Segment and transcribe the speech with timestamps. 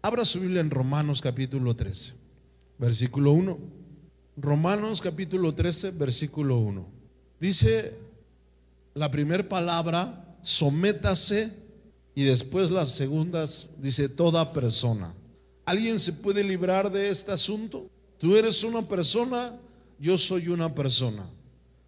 [0.00, 2.12] Abra su Biblia en Romanos capítulo 13,
[2.78, 3.58] versículo 1.
[4.36, 6.86] Romanos capítulo 13, versículo 1.
[7.40, 7.94] Dice
[8.94, 11.52] la primera palabra, sométase,
[12.14, 15.12] y después las segundas, dice toda persona.
[15.64, 17.86] ¿Alguien se puede librar de este asunto?
[18.18, 19.52] Tú eres una persona,
[19.98, 21.26] yo soy una persona.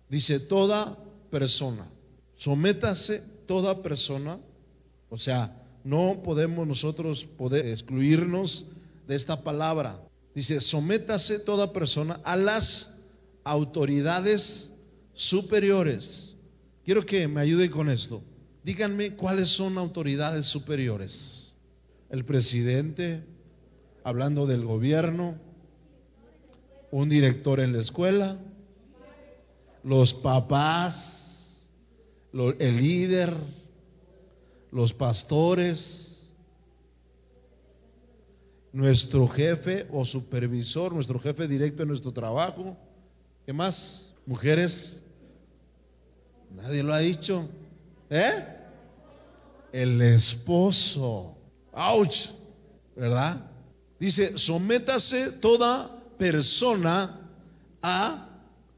[0.08, 0.96] Dice toda
[1.30, 1.86] persona.
[2.36, 4.38] Sométase toda persona.
[5.08, 8.66] O sea, no podemos nosotros poder excluirnos
[9.08, 10.00] de esta palabra.
[10.34, 12.96] Dice, sométase toda persona a las
[13.44, 14.70] autoridades
[15.14, 16.34] superiores.
[16.84, 18.22] Quiero que me ayude con esto.
[18.62, 21.52] Díganme cuáles son autoridades superiores.
[22.10, 23.22] El presidente,
[24.04, 25.36] hablando del gobierno,
[26.90, 28.38] un director en la escuela,
[29.82, 31.68] los papás,
[32.32, 33.34] el líder,
[34.70, 36.20] los pastores,
[38.72, 42.76] nuestro jefe o supervisor, nuestro jefe directo en nuestro trabajo.
[43.44, 44.06] ¿Qué más?
[44.26, 45.02] Mujeres.
[46.54, 47.48] Nadie lo ha dicho.
[48.08, 48.44] ¿Eh?
[49.72, 51.34] El esposo.
[51.72, 52.30] ¡Auch!
[52.94, 53.40] ¿Verdad?
[53.98, 57.18] Dice, sométase toda persona
[57.82, 58.28] a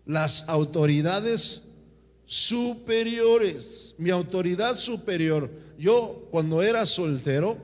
[0.07, 1.63] las autoridades
[2.27, 3.95] superiores.
[3.99, 5.51] Mi autoridad superior
[5.83, 7.59] yo cuando era soltero,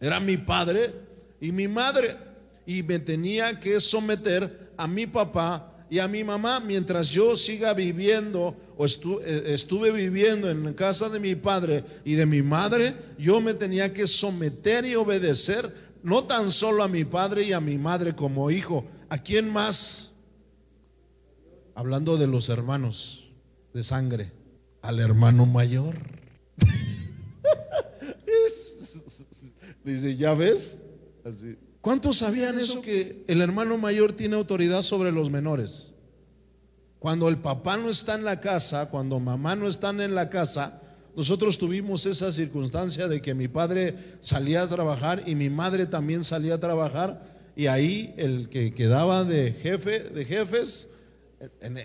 [0.00, 0.94] era mi padre
[1.42, 2.16] y mi madre,
[2.64, 7.74] y me tenía que someter a mi papá y a mi mamá mientras yo siga
[7.74, 13.42] viviendo o eh, estuve viviendo en casa de mi padre y de mi madre, yo
[13.42, 15.70] me tenía que someter y obedecer
[16.02, 20.12] no tan solo a mi padre y a mi madre como hijo, ¿a quién más?
[21.74, 23.24] Hablando de los hermanos
[23.74, 24.32] de sangre,
[24.80, 26.23] al hermano mayor.
[29.84, 30.82] Dice, ¿ya ves?
[31.24, 31.56] Así.
[31.80, 35.88] ¿Cuántos sabían eso que el hermano mayor tiene autoridad sobre los menores?
[36.98, 40.80] Cuando el papá no está en la casa, cuando mamá no están en la casa,
[41.14, 46.24] nosotros tuvimos esa circunstancia de que mi padre salía a trabajar y mi madre también
[46.24, 47.22] salía a trabajar
[47.54, 50.88] y ahí el que quedaba de jefe de jefes,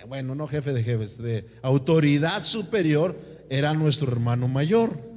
[0.08, 5.09] bueno, no jefe de jefes, de autoridad superior era nuestro hermano mayor.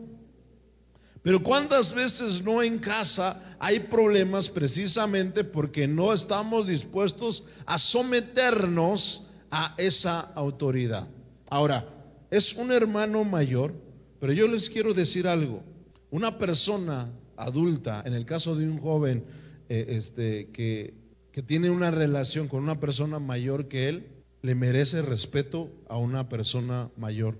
[1.23, 9.23] Pero cuántas veces no en casa hay problemas precisamente porque no estamos dispuestos a someternos
[9.51, 11.07] a esa autoridad.
[11.49, 11.87] Ahora,
[12.31, 13.73] es un hermano mayor,
[14.19, 15.63] pero yo les quiero decir algo.
[16.11, 19.23] Una persona adulta, en el caso de un joven
[19.69, 20.95] eh, este, que,
[21.31, 24.07] que tiene una relación con una persona mayor que él,
[24.43, 27.37] le merece respeto a una persona mayor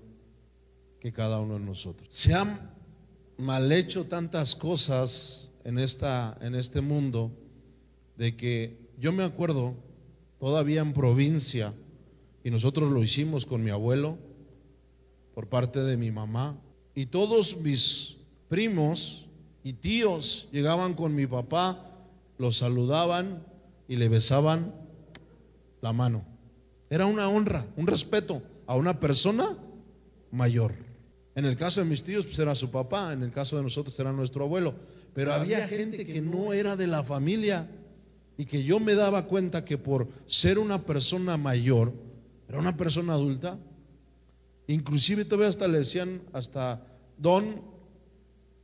[1.01, 2.07] que cada uno de nosotros.
[2.11, 2.72] Se han
[3.37, 7.31] mal hecho tantas cosas en, esta, en este mundo
[8.17, 9.73] de que yo me acuerdo
[10.39, 11.73] todavía en provincia
[12.43, 14.17] y nosotros lo hicimos con mi abuelo
[15.33, 16.55] por parte de mi mamá
[16.95, 18.17] y todos mis
[18.49, 19.25] primos
[19.63, 21.79] y tíos llegaban con mi papá,
[22.37, 23.43] los saludaban
[23.87, 24.73] y le besaban
[25.81, 26.23] la mano.
[26.89, 29.57] Era una honra, un respeto a una persona
[30.31, 30.73] mayor.
[31.35, 33.99] En el caso de mis tíos, pues era su papá, en el caso de nosotros
[33.99, 34.75] era nuestro abuelo.
[35.13, 37.67] Pero había gente que no era de la familia
[38.37, 41.93] y que yo me daba cuenta que por ser una persona mayor,
[42.49, 43.57] era una persona adulta,
[44.67, 46.81] inclusive todavía hasta le decían hasta
[47.17, 47.61] don,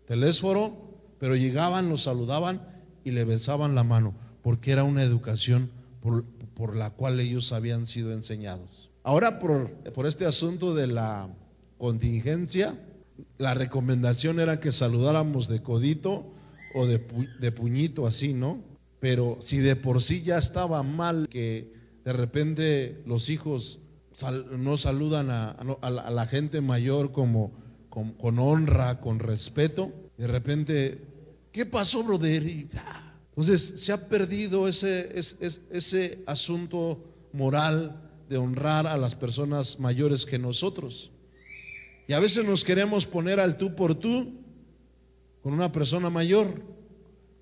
[0.07, 0.75] telésforo,
[1.19, 2.62] pero llegaban, los saludaban
[3.03, 5.69] y le besaban la mano, porque era una educación
[6.01, 6.24] por,
[6.56, 8.90] por la cual ellos habían sido enseñados.
[9.03, 11.30] Ahora por, por este asunto de la
[11.79, 12.75] contingencia,
[13.40, 16.25] la recomendación era que saludáramos de codito
[16.75, 17.00] o de,
[17.51, 18.59] puñito así, ¿no?
[19.00, 21.73] Pero si de por sí ya estaba mal que
[22.06, 23.79] de repente los hijos
[24.57, 25.56] no saludan a,
[25.89, 27.51] la, gente mayor como
[27.89, 31.00] con, honra, con respeto, de repente,
[31.53, 32.44] ¿qué pasó, brother?
[33.29, 35.18] entonces se ha perdido ese,
[35.71, 37.01] ese asunto
[37.31, 41.09] moral de honrar a las personas mayores que nosotros.
[42.09, 44.33] Y a veces nos queremos poner al tú por tú
[45.44, 46.59] con una persona mayor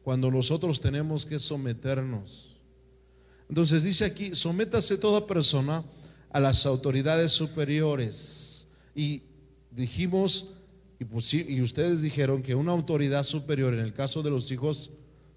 [0.03, 2.57] cuando nosotros tenemos que someternos.
[3.47, 5.85] Entonces dice aquí, sométase toda persona
[6.31, 8.65] a las autoridades superiores.
[8.93, 9.21] Y
[9.71, 10.47] dijimos,
[10.99, 14.89] y, pues y ustedes dijeron que una autoridad superior en el caso de los hijos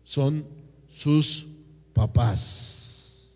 [0.05, 0.44] son
[0.93, 1.47] sus
[1.93, 3.29] papás.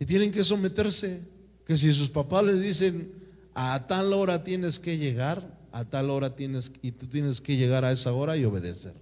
[0.00, 1.20] Y tienen que someterse,
[1.66, 3.19] que si sus papás les dicen,
[3.62, 7.84] a tal hora tienes que llegar, a tal hora tienes, y tú tienes que llegar
[7.84, 8.94] a esa hora y obedecer.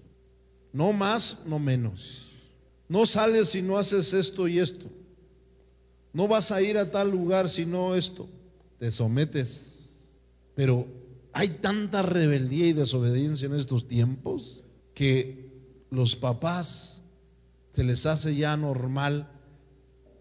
[0.73, 2.27] No más, no menos.
[2.89, 4.87] No sales si no haces esto y esto.
[6.13, 8.29] No vas a ir a tal lugar si no esto.
[8.81, 10.01] Te sometes.
[10.57, 10.89] Pero
[11.33, 14.59] hay tanta rebeldía y desobediencia en estos tiempos
[14.93, 15.51] que
[15.93, 17.01] los papás
[17.71, 19.29] se les hace ya normal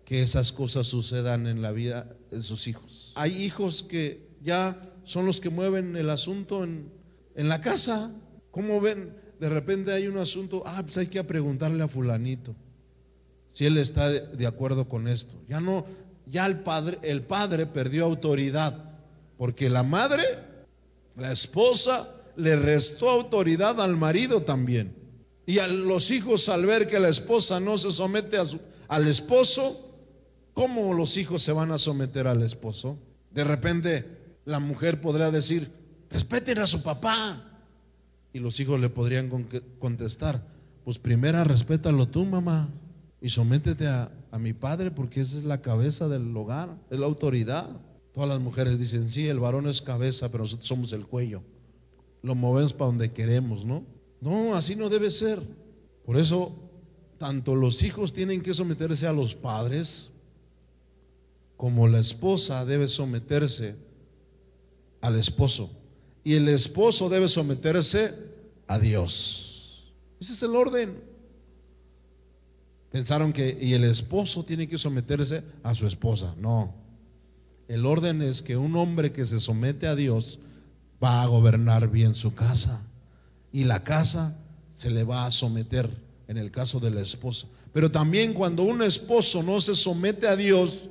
[0.05, 3.13] que esas cosas sucedan en la vida de sus hijos.
[3.15, 6.91] Hay hijos que ya son los que mueven el asunto en,
[7.35, 8.11] en la casa.
[8.51, 9.13] ¿Cómo ven?
[9.39, 12.55] De repente hay un asunto, ah, pues hay que preguntarle a fulanito
[13.57, 15.33] si él está de, acuerdo con esto.
[15.49, 15.83] Ya no,
[16.27, 18.77] ya el padre, el padre perdió autoridad,
[19.35, 20.23] porque la madre,
[21.15, 24.93] la esposa, le restó autoridad al marido también.
[25.47, 28.43] Y a los hijos al ver que la esposa no se somete a
[28.89, 29.89] al esposo,
[30.53, 32.95] ¿cómo los hijos se van a someter al esposo?
[33.31, 34.05] De repente
[34.47, 35.69] la mujer podrá decir,
[36.09, 37.43] respeten a su papá.
[38.33, 39.29] Y los hijos le podrían
[39.77, 40.41] contestar,
[40.85, 42.69] pues primero respétalo tú, mamá,
[43.21, 47.07] y sométete a, a mi padre porque esa es la cabeza del hogar, es la
[47.07, 47.67] autoridad.
[48.13, 51.41] Todas las mujeres dicen, sí, el varón es cabeza, pero nosotros somos el cuello.
[52.21, 53.83] Lo movemos para donde queremos, ¿no?
[54.21, 55.41] No, así no debe ser.
[56.05, 56.53] Por eso,
[57.17, 60.09] tanto los hijos tienen que someterse a los padres,
[61.57, 63.86] como la esposa debe someterse
[65.01, 65.69] al esposo.
[66.23, 68.13] Y el esposo debe someterse
[68.67, 69.83] a Dios.
[70.19, 70.97] Ese es el orden.
[72.91, 76.33] Pensaron que, y el esposo tiene que someterse a su esposa.
[76.39, 76.73] No.
[77.67, 80.39] El orden es que un hombre que se somete a Dios
[81.03, 82.81] va a gobernar bien su casa
[83.51, 84.35] y la casa
[84.75, 85.89] se le va a someter
[86.27, 87.47] en el caso de la esposa.
[87.73, 90.85] Pero también cuando un esposo no se somete a Dios,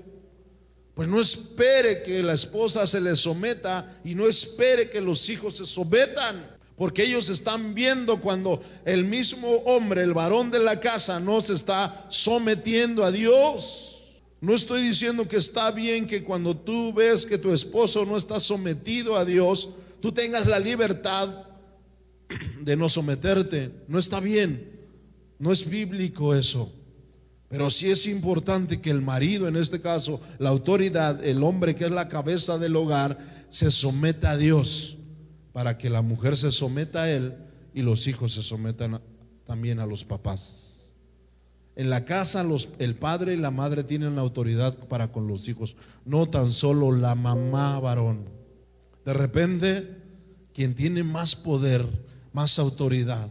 [0.97, 5.59] pues no espere que la esposa se le someta y no espere que los hijos
[5.59, 11.21] se sometan, porque ellos están viendo cuando el mismo hombre, el varón de la casa,
[11.21, 14.05] no se está sometiendo a Dios.
[14.41, 18.41] No estoy diciendo que está bien que cuando tú ves que tu esposo no está
[18.41, 19.69] sometido a Dios,
[20.01, 21.29] tú tengas la libertad
[22.63, 23.71] de no someterte.
[23.87, 24.73] No está bien.
[25.39, 26.73] No es bíblico eso.
[27.57, 31.87] Pero sí es importante que el marido, en este caso, la autoridad, el hombre que
[31.87, 33.17] es la cabeza del hogar,
[33.49, 34.99] se someta a Dios
[35.55, 37.33] para que la mujer se someta a él
[37.73, 39.01] y los hijos se sometan
[39.47, 40.81] también a los papás.
[41.77, 45.49] En la casa los, el padre y la madre tienen la autoridad para con los
[45.49, 48.27] hijos, no tan solo la mamá varón.
[49.07, 49.97] De repente,
[50.55, 51.89] quien tiene más poder
[52.35, 53.31] más autoridad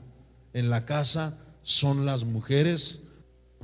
[0.53, 3.01] en la casa son las mujeres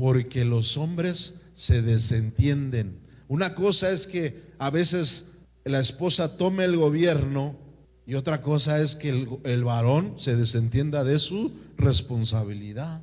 [0.01, 2.98] porque los hombres se desentienden.
[3.27, 5.25] Una cosa es que a veces
[5.63, 7.56] la esposa tome el gobierno
[8.07, 13.00] y otra cosa es que el, varón se desentienda de su responsabilidad.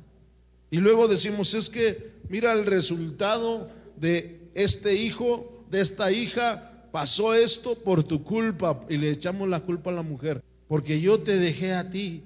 [0.71, 7.33] Y luego decimos, es que mira el resultado de este hijo, de esta hija, pasó
[7.33, 11.37] esto por tu culpa y le echamos la culpa a la mujer, porque yo te
[11.37, 12.23] dejé a ti,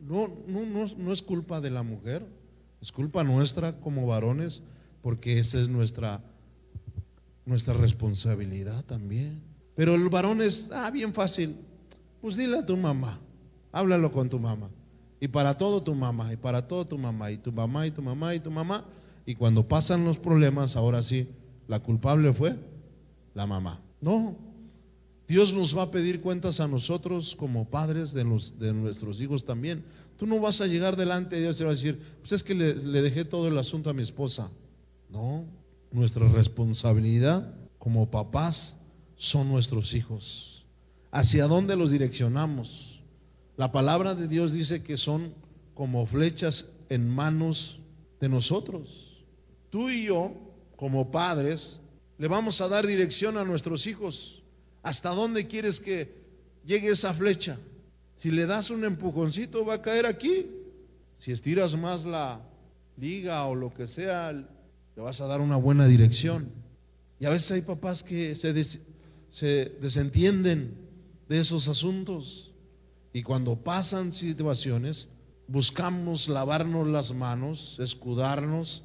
[0.00, 2.22] no, no, no, es culpa de la mujer,
[2.80, 4.62] es culpa nuestra como varones,
[5.02, 6.20] porque esa es nuestra,
[7.44, 9.40] nuestra responsabilidad también.
[9.74, 11.54] Pero el varón es, ah, bien fácil,
[12.20, 13.18] pues dile a tu mamá,
[13.72, 14.68] háblalo con tu mamá.
[15.20, 18.02] Y para todo tu mamá, y para todo tu mamá, y tu mamá, y tu
[18.02, 18.84] mamá, y tu mamá.
[19.24, 21.28] Y cuando pasan los problemas, ahora sí,
[21.68, 22.54] la culpable fue
[23.34, 23.80] la mamá.
[24.00, 24.36] No,
[25.28, 29.44] Dios nos va a pedir cuentas a nosotros como padres de, los, de nuestros hijos
[29.44, 29.82] también.
[30.16, 32.54] Tú no vas a llegar delante de Dios y vas a decir, pues es que
[32.54, 34.48] le, le dejé todo el asunto a mi esposa.
[35.10, 35.44] No,
[35.92, 38.76] nuestra responsabilidad como papás
[39.16, 40.64] son nuestros hijos.
[41.10, 43.00] ¿Hacia dónde los direccionamos?
[43.56, 45.32] La palabra de Dios dice que son
[45.74, 47.78] como flechas en manos
[48.20, 49.06] de nosotros.
[49.70, 50.32] Tú y yo,
[50.76, 51.78] como padres,
[52.18, 54.42] le vamos a dar dirección a nuestros hijos.
[54.82, 56.12] ¿Hasta dónde quieres que
[56.66, 57.58] llegue esa flecha?
[58.18, 60.46] Si le das un empujoncito va a caer aquí.
[61.18, 62.40] Si estiras más la
[62.96, 66.48] liga o lo que sea, le vas a dar una buena dirección.
[67.20, 68.52] Y a veces hay papás que se,
[69.30, 70.74] se desentienden
[71.28, 72.50] de esos asuntos.
[73.12, 75.08] Y cuando pasan situaciones,
[75.48, 78.82] buscamos lavarnos las manos, escudarnos,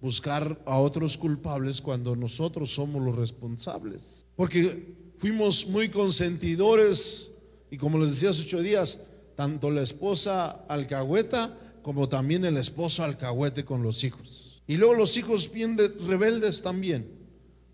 [0.00, 4.26] buscar a otros culpables cuando nosotros somos los responsables.
[4.34, 7.30] Porque Fuimos muy consentidores
[7.72, 8.98] y como les decía hace ocho días,
[9.34, 14.60] tanto la esposa alcahueta como también el esposo alcahuete con los hijos.
[14.66, 17.08] Y luego los hijos bien rebeldes también,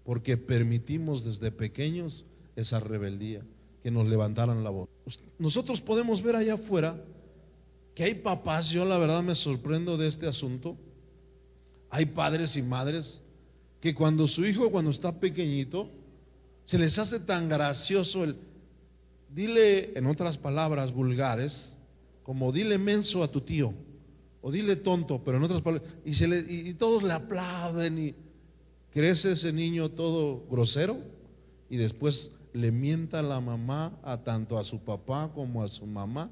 [0.05, 2.25] porque permitimos desde pequeños
[2.55, 3.43] esa rebeldía,
[3.83, 4.88] que nos levantaran la voz.
[5.40, 6.97] Nosotros podemos ver allá afuera
[7.97, 10.76] que hay papás, yo la verdad me sorprendo de este asunto.
[11.90, 13.19] Hay padres y madres
[13.81, 15.90] que cuando su hijo, cuando está pequeñito,
[16.67, 18.37] se les hace tan gracioso el,
[19.35, 21.75] dile en otras palabras vulgares,
[22.23, 23.73] como dile menso a tu tío,
[24.42, 28.14] o dile tonto, pero en otras palabras, y, se le, y todos le aplauden y
[28.92, 30.99] crece ese niño todo grosero
[31.70, 36.30] y después le mienta la mamá a tanto a su papá como a su mamá.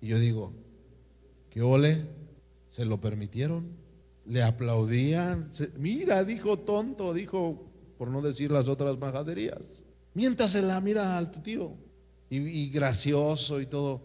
[0.00, 0.52] Y yo digo,
[1.50, 2.02] ¿qué ole?
[2.70, 3.66] ¿Se lo permitieron?
[4.26, 5.50] ¿Le aplaudían?
[5.76, 7.62] mira, dijo tonto, dijo,
[7.98, 9.82] por no decir las otras majaderías.
[10.14, 11.72] Miéntasela, mira al tu tío.
[12.30, 14.00] Y, gracioso y todo.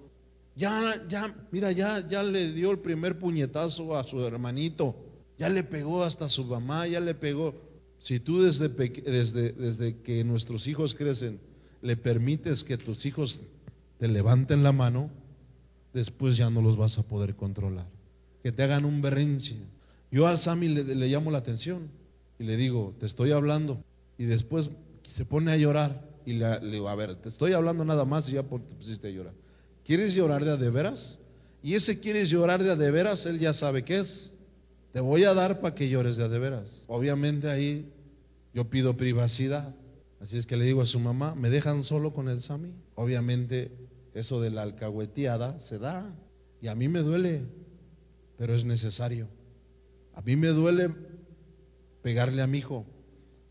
[0.55, 4.95] Ya, ya, mira, ya, ya le dio el primer puñetazo a su hermanito.
[5.37, 7.55] Ya le pegó hasta su mamá, ya le pegó.
[7.99, 11.39] Si tú desde, desde, desde que nuestros hijos crecen
[11.81, 13.41] le permites que tus hijos
[13.99, 15.09] te levanten la mano,
[15.93, 17.85] después ya no los vas a poder controlar.
[18.43, 19.55] Que te hagan un berrinche.
[20.11, 21.87] Yo al Sami le, le llamo la atención
[22.37, 23.81] y le digo, te estoy hablando.
[24.17, 24.69] Y después
[25.07, 28.33] se pone a llorar y le, digo, a ver, te estoy hablando nada más y
[28.33, 29.33] ya te pusiste a llorar.
[29.85, 31.17] ¿Quieres llorar de a de veras?
[31.63, 34.31] Y ese quieres llorar de a de veras, él ya sabe qué es.
[34.91, 36.81] Te voy a dar para que llores de a de veras.
[36.87, 37.91] Obviamente ahí
[38.53, 39.73] yo pido privacidad.
[40.19, 42.73] Así es que le digo a su mamá, ¿me dejan solo con el Sami?
[42.95, 43.71] Obviamente
[44.13, 46.05] eso de la alcahueteada se da
[46.61, 47.41] y a mí me duele,
[48.37, 49.27] pero es necesario.
[50.13, 50.89] A mí me duele
[52.01, 52.85] pegarle a mi hijo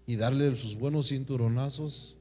[0.06, 2.16] y darle sus buenos cinturonazos.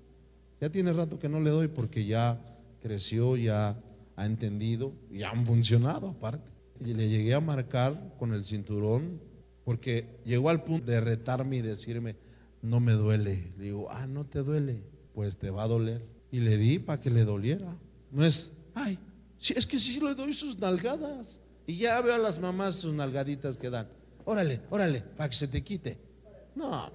[0.59, 2.39] Ya tiene rato que no le doy porque ya
[2.81, 3.75] creció, ya
[4.15, 6.49] ha entendido y han funcionado aparte.
[6.83, 9.19] Y le llegué a marcar con el cinturón
[9.65, 12.15] porque llegó al punto de retarme y decirme,
[12.61, 13.51] no me duele.
[13.57, 14.77] Le digo, ah, no te duele,
[15.13, 16.01] pues te va a doler.
[16.31, 17.75] Y le di para que le doliera.
[18.11, 18.97] No es, ay,
[19.55, 21.39] es que sí le doy sus nalgadas.
[21.65, 23.87] Y ya veo a las mamás sus nalgaditas que dan.
[24.25, 25.97] Órale, órale, para que se te quite.
[26.55, 26.89] No.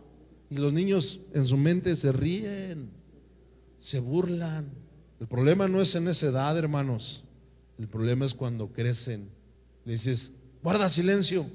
[0.50, 2.88] Y los niños en su mente se ríen,
[3.82, 4.66] se burlan.
[5.20, 7.24] El problema no es en esa edad, hermanos.
[7.78, 9.28] El problema es cuando crecen.
[9.84, 10.30] Le dices,
[10.62, 11.46] guarda silencio.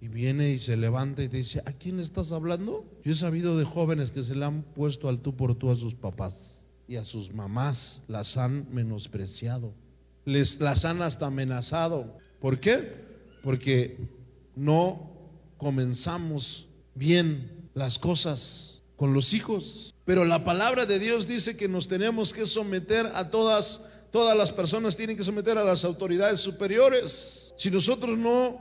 [0.00, 2.84] Y viene y se levanta y te dice, ¿a quién estás hablando?
[3.04, 5.76] Yo he sabido de jóvenes que se le han puesto al tú por tú a
[5.76, 8.02] sus papás y a sus mamás.
[8.06, 9.72] Las han menospreciado.
[10.24, 12.18] Les, las han hasta amenazado.
[12.40, 12.92] ¿Por qué?
[13.42, 13.96] Porque
[14.56, 15.08] no
[15.56, 18.71] comenzamos bien las cosas
[19.02, 19.96] con los hijos.
[20.04, 23.80] Pero la palabra de Dios dice que nos tenemos que someter a todas,
[24.12, 27.52] todas las personas tienen que someter a las autoridades superiores.
[27.56, 28.60] Si nosotros no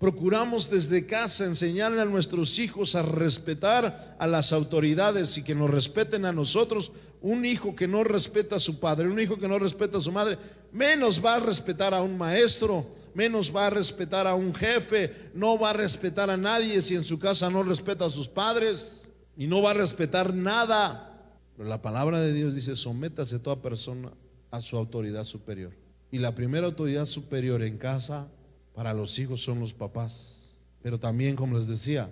[0.00, 5.68] procuramos desde casa enseñarle a nuestros hijos a respetar a las autoridades y que nos
[5.68, 9.58] respeten a nosotros, un hijo que no respeta a su padre, un hijo que no
[9.58, 10.38] respeta a su madre,
[10.72, 15.58] menos va a respetar a un maestro, menos va a respetar a un jefe, no
[15.58, 19.03] va a respetar a nadie si en su casa no respeta a sus padres
[19.36, 21.10] y no va a respetar nada.
[21.56, 24.10] Pero la palabra de Dios dice, sométase toda persona
[24.50, 25.72] a su autoridad superior.
[26.10, 28.26] Y la primera autoridad superior en casa
[28.74, 30.42] para los hijos son los papás.
[30.82, 32.10] Pero también, como les decía,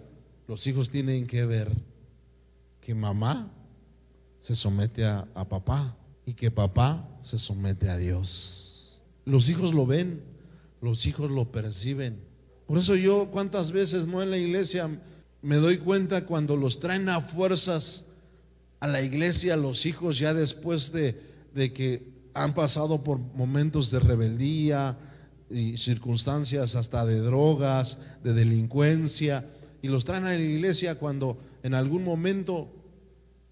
[0.49, 1.71] los hijos tienen que ver
[2.81, 3.49] que mamá
[4.41, 5.95] se somete a, papá
[6.27, 8.99] y que papá se somete a Dios.
[9.25, 10.21] Los hijos lo ven,
[10.81, 12.19] los hijos lo perciben.
[12.67, 14.91] Por eso yo cuántas veces no en la iglesia
[15.43, 18.05] me doy cuenta cuando los traen a fuerzas
[18.81, 21.21] a la iglesia los hijos ya después de,
[21.55, 22.03] de que
[22.35, 24.97] han pasado por momentos de rebeldía
[25.51, 29.45] y circunstancias hasta de drogas, de delincuencia,
[29.83, 32.69] y los traen a la iglesia cuando en algún momento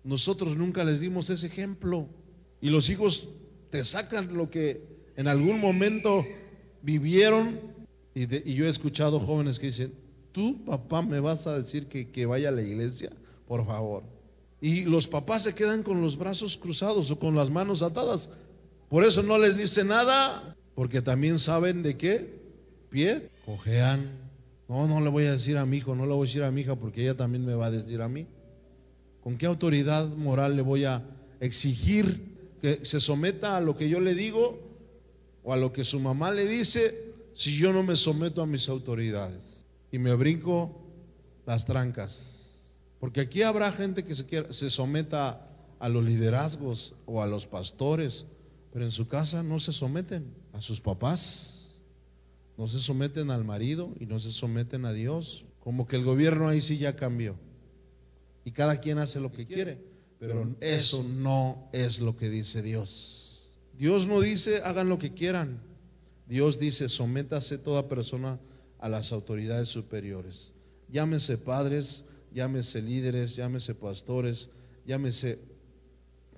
[0.04, 2.06] nosotros nunca les dimos ese ejemplo.
[2.60, 3.28] Y los hijos
[3.70, 4.80] te sacan lo que
[5.16, 6.26] en algún momento
[6.82, 7.60] vivieron.
[8.14, 9.92] Y, yo he escuchado jóvenes que dicen,
[10.32, 13.10] tú papá me vas a decir que, que vaya a la iglesia,
[13.46, 14.02] por favor.
[14.60, 18.28] Y los papás se quedan con los brazos cruzados o con las manos atadas.
[18.88, 22.28] Por eso no les dice nada, porque también saben de qué
[22.90, 24.10] pie cojean.
[24.68, 26.50] No, no le voy a decir a mi hijo, no le voy a decir a
[26.50, 28.26] mi hija porque ella también me va a decir a mí.
[29.22, 31.02] ¿Con qué autoridad moral le voy a
[31.40, 32.20] exigir
[32.60, 34.58] que se someta a lo que yo le digo
[35.42, 38.68] o a lo que su mamá le dice si yo no me someto a mis
[38.68, 39.59] autoridades?
[39.92, 40.76] Y me brinco
[41.46, 42.50] las trancas.
[43.00, 45.46] Porque aquí habrá gente que se, se someta
[45.78, 48.26] a los liderazgos o a los pastores,
[48.72, 51.68] pero en su casa no se someten a sus papás,
[52.58, 55.44] no se someten al marido y no se someten a Dios.
[55.60, 57.34] Como que el gobierno ahí sí ya cambió.
[58.44, 59.78] Y cada quien hace lo que quiere.
[60.18, 63.48] Pero eso no es lo que dice Dios.
[63.78, 65.58] Dios no dice hagan lo que quieran.
[66.28, 68.38] Dios dice, sométase toda persona
[68.80, 70.50] a las autoridades superiores.
[70.90, 74.48] Llámese padres, llámese líderes, llámese pastores,
[74.86, 75.38] llámese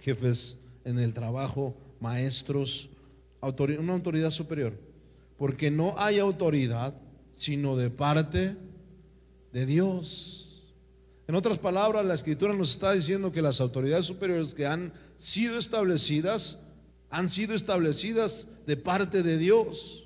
[0.01, 2.89] jefes en el trabajo, maestros,
[3.41, 4.75] una autoridad superior.
[5.39, 6.95] Porque no hay autoridad
[7.37, 8.57] sino de parte
[9.53, 10.63] de Dios.
[11.27, 15.59] En otras palabras, la escritura nos está diciendo que las autoridades superiores que han sido
[15.59, 16.59] establecidas,
[17.11, 20.02] han sido establecidas de parte de Dios.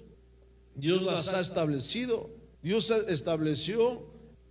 [0.76, 2.30] Dios las ha establecido.
[2.62, 4.02] Dios estableció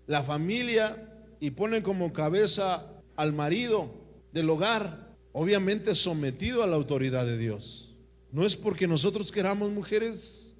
[0.08, 3.90] la familia y pone como cabeza al marido
[4.34, 7.90] del hogar, obviamente sometido a la autoridad de Dios.
[8.32, 10.52] No es porque nosotros queramos mujeres,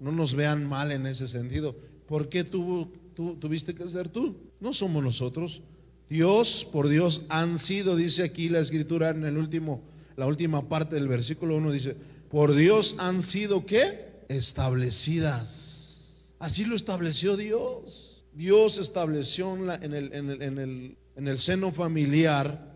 [0.00, 1.74] no nos vean mal en ese sentido.
[2.06, 4.36] ¿Por qué tuviste que ser tú?
[4.60, 5.62] No somos nosotros.
[6.10, 9.80] Dios, por Dios, han sido, dice aquí la escritura en el último,
[10.16, 11.96] la última parte del versículo 1, dice,
[12.30, 14.03] por Dios han sido qué?
[14.28, 16.34] Establecidas.
[16.38, 18.22] Así lo estableció Dios.
[18.34, 22.72] Dios estableció en, el, en, el, en el seno familiar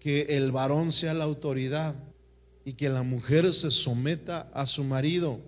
[0.00, 1.94] que el varón sea la autoridad
[2.64, 5.38] y que la mujer se someta a su marido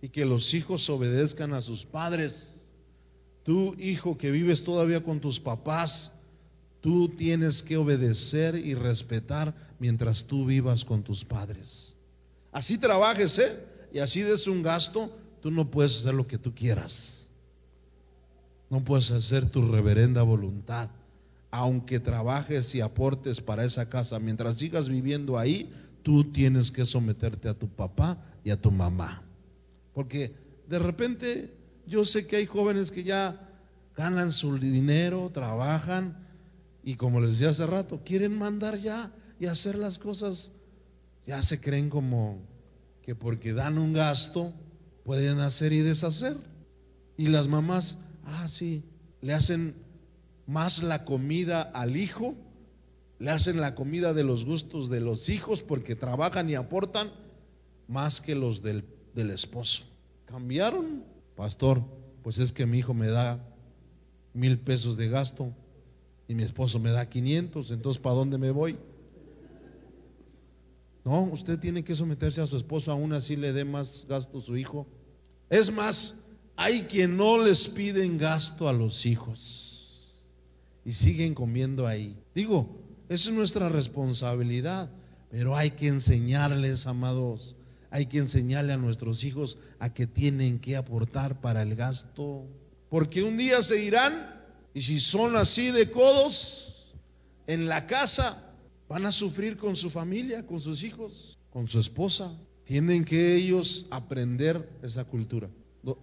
[0.00, 2.54] y que los hijos obedezcan a sus padres.
[3.44, 6.12] Tú, hijo que vives todavía con tus papás,
[6.80, 11.94] tú tienes que obedecer y respetar mientras tú vivas con tus padres.
[12.52, 13.56] Así trabajes, ¿eh?
[13.92, 15.10] Y así des un gasto,
[15.42, 17.26] tú no puedes hacer lo que tú quieras.
[18.70, 20.90] No puedes hacer tu reverenda voluntad.
[21.50, 27.48] Aunque trabajes y aportes para esa casa, mientras sigas viviendo ahí, tú tienes que someterte
[27.48, 29.22] a tu papá y a tu mamá.
[29.94, 30.32] Porque
[30.68, 31.50] de repente
[31.86, 33.48] yo sé que hay jóvenes que ya
[33.96, 36.16] ganan su dinero, trabajan
[36.84, 40.50] y como les decía hace rato, quieren mandar ya y hacer las cosas,
[41.26, 42.38] ya se creen como
[43.08, 44.52] que porque dan un gasto
[45.02, 46.36] pueden hacer y deshacer.
[47.16, 47.96] Y las mamás,
[48.26, 48.82] ah, sí,
[49.22, 49.74] le hacen
[50.46, 52.34] más la comida al hijo,
[53.18, 57.08] le hacen la comida de los gustos de los hijos porque trabajan y aportan
[57.86, 59.86] más que los del, del esposo.
[60.26, 61.02] ¿Cambiaron?
[61.34, 61.82] Pastor,
[62.22, 63.42] pues es que mi hijo me da
[64.34, 65.50] mil pesos de gasto
[66.28, 68.76] y mi esposo me da 500, entonces ¿para dónde me voy?
[71.08, 74.40] No, usted tiene que someterse a su esposo, aún así le dé más gasto a
[74.42, 74.86] su hijo.
[75.48, 76.16] Es más,
[76.54, 80.12] hay quien no les piden gasto a los hijos
[80.84, 82.14] y siguen comiendo ahí.
[82.34, 82.68] Digo,
[83.08, 84.90] esa es nuestra responsabilidad,
[85.30, 87.54] pero hay que enseñarles, amados,
[87.90, 92.44] hay que enseñarle a nuestros hijos a que tienen que aportar para el gasto.
[92.90, 94.42] Porque un día se irán
[94.74, 96.74] y si son así de codos
[97.46, 98.44] en la casa,
[98.88, 102.32] van a sufrir con su familia, con sus hijos, con su esposa.
[102.64, 105.48] Tienen que ellos aprender esa cultura.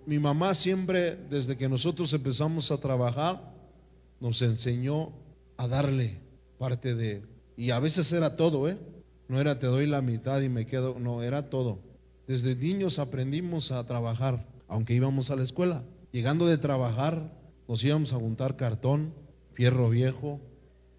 [0.06, 3.40] Mi mamá siempre, desde que nosotros empezamos a trabajar,
[4.20, 5.12] nos enseñó
[5.58, 6.18] a darle
[6.58, 7.22] parte de...
[7.58, 8.78] Y a veces era todo, ¿eh?
[9.28, 11.80] No era te doy la mitad y me quedo, no, era todo.
[12.28, 15.84] Desde niños aprendimos a trabajar, aunque íbamos a la escuela.
[16.12, 17.32] Llegando de trabajar,
[17.68, 19.14] nos íbamos a juntar cartón,
[19.54, 20.40] fierro viejo,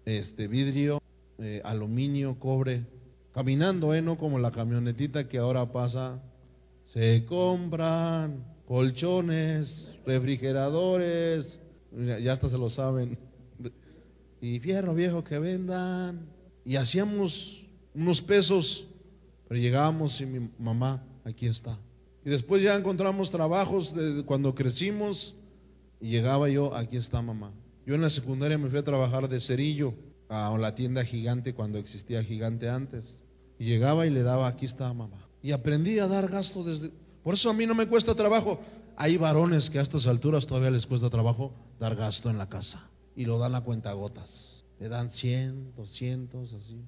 [0.05, 1.01] este vidrio,
[1.39, 2.83] eh, aluminio, cobre,
[3.33, 4.01] caminando, ¿eh?
[4.01, 6.19] no como la camionetita que ahora pasa.
[6.91, 11.59] Se compran colchones, refrigeradores,
[12.21, 13.17] ya hasta se lo saben,
[14.41, 16.19] y fierro viejo que vendan.
[16.65, 18.85] Y hacíamos unos pesos,
[19.47, 21.77] pero llegábamos y mi mamá, aquí está.
[22.25, 25.33] Y después ya encontramos trabajos de cuando crecimos
[26.01, 27.51] y llegaba yo, aquí está mamá.
[27.85, 29.93] Yo en la secundaria me fui a trabajar de cerillo
[30.29, 33.19] a la tienda gigante cuando existía gigante antes.
[33.59, 35.17] Y llegaba y le daba, aquí está mamá.
[35.41, 36.91] Y aprendí a dar gasto desde...
[37.23, 38.59] Por eso a mí no me cuesta trabajo.
[38.95, 42.87] Hay varones que a estas alturas todavía les cuesta trabajo dar gasto en la casa.
[43.15, 44.63] Y lo dan a cuenta gotas.
[44.79, 46.81] Le dan 100, 200, así.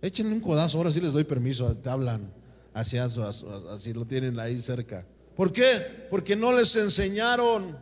[0.00, 2.30] Échenle un codazo, ahora sí les doy permiso, te hablan
[2.72, 5.04] así, así lo tienen ahí cerca.
[5.36, 6.06] ¿Por qué?
[6.10, 7.76] Porque no les enseñaron.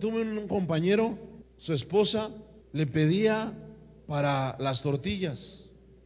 [0.00, 1.18] Tuve un compañero,
[1.58, 2.30] su esposa
[2.72, 3.52] le pedía
[4.08, 5.60] para las tortillas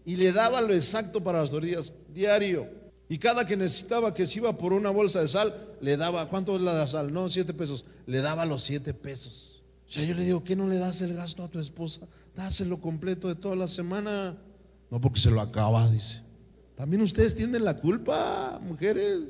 [0.04, 2.66] y le daba lo exacto para las tortillas diario.
[3.08, 6.56] Y cada que necesitaba que se iba por una bolsa de sal, le daba, ¿cuánto
[6.56, 7.12] es la de sal?
[7.12, 7.84] No, siete pesos.
[8.06, 9.60] Le daba los siete pesos.
[9.88, 12.00] O sea, yo le digo, ¿qué no le das el gasto a tu esposa?
[12.34, 14.34] Dáselo completo de toda la semana.
[14.90, 16.22] No, porque se lo acaba, dice.
[16.76, 19.20] También ustedes tienen la culpa, mujeres.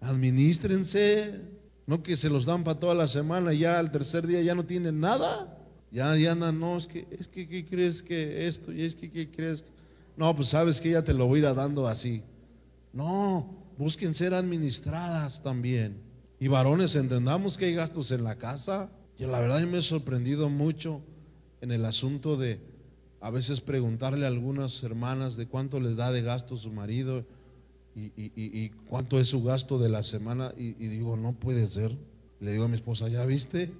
[0.00, 1.40] Administrense.
[1.86, 4.54] No que se los dan para toda la semana y ya al tercer día ya
[4.54, 5.56] no tienen nada.
[5.94, 8.72] Ya, ya no, es que, es que, ¿qué crees que esto?
[8.72, 9.62] Y es que, ¿qué crees?
[10.16, 12.20] No, pues sabes que ya te lo voy a ir dando así.
[12.92, 15.94] No, busquen ser administradas también.
[16.40, 18.88] Y varones, entendamos que hay gastos en la casa.
[19.20, 21.00] Yo la verdad me he sorprendido mucho
[21.60, 22.58] en el asunto de
[23.20, 27.24] a veces preguntarle a algunas hermanas de cuánto les da de gasto su marido
[27.94, 30.52] y, cuánto es su gasto de la semana.
[30.58, 31.96] Y, digo, no puede ser.
[32.40, 33.70] Le digo a mi esposa, ¿ya viste?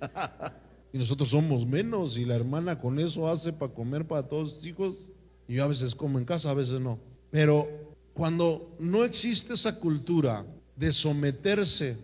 [0.94, 4.64] y nosotros somos menos y la hermana con eso hace para comer para todos los
[4.64, 4.94] hijos.
[5.48, 7.00] Y yo a veces como en casa, a veces no.
[7.32, 7.68] Pero
[8.12, 11.98] cuando no existe esa cultura de someterse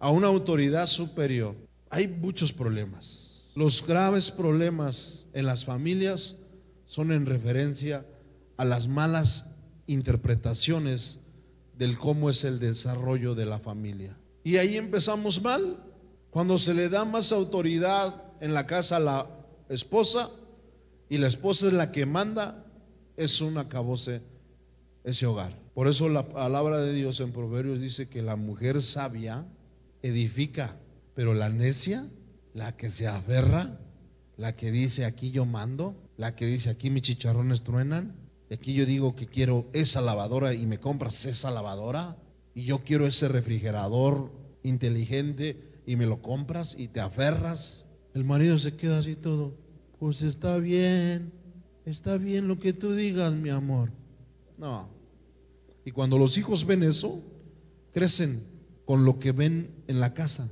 [0.00, 1.54] a una autoridad superior,
[1.90, 3.44] hay muchos problemas.
[3.54, 6.34] Los graves problemas en las familias
[6.88, 8.04] son en referencia
[8.56, 9.44] a las malas
[9.86, 11.20] interpretaciones
[11.78, 14.16] del cómo es el desarrollo de la familia.
[14.42, 15.76] Y ahí empezamos mal.
[16.30, 19.26] Cuando se le da más autoridad en la casa la
[19.70, 20.30] esposa
[21.08, 22.62] y la esposa es la que manda,
[23.16, 24.20] es un acabose
[25.02, 25.56] ese hogar.
[25.72, 29.46] Por eso la palabra de Dios en Proverbios dice que la mujer sabia
[30.02, 30.76] edifica,
[31.14, 32.06] pero la necia,
[32.52, 33.78] la que se aferra,
[34.36, 38.14] la que dice aquí yo mando, la que dice aquí mis chicharrones truenan,
[38.52, 42.14] aquí yo digo que quiero esa lavadora y me compras esa lavadora,
[42.54, 44.30] y yo quiero ese refrigerador
[44.62, 47.83] inteligente y me lo compras y te aferras.
[48.14, 49.52] El marido se queda así todo.
[49.98, 51.32] Pues está bien,
[51.84, 53.90] está bien lo que tú digas, mi amor.
[54.56, 54.88] No.
[55.84, 57.20] Y cuando los hijos ven eso,
[57.92, 58.44] crecen
[58.84, 60.48] con lo que ven en la casa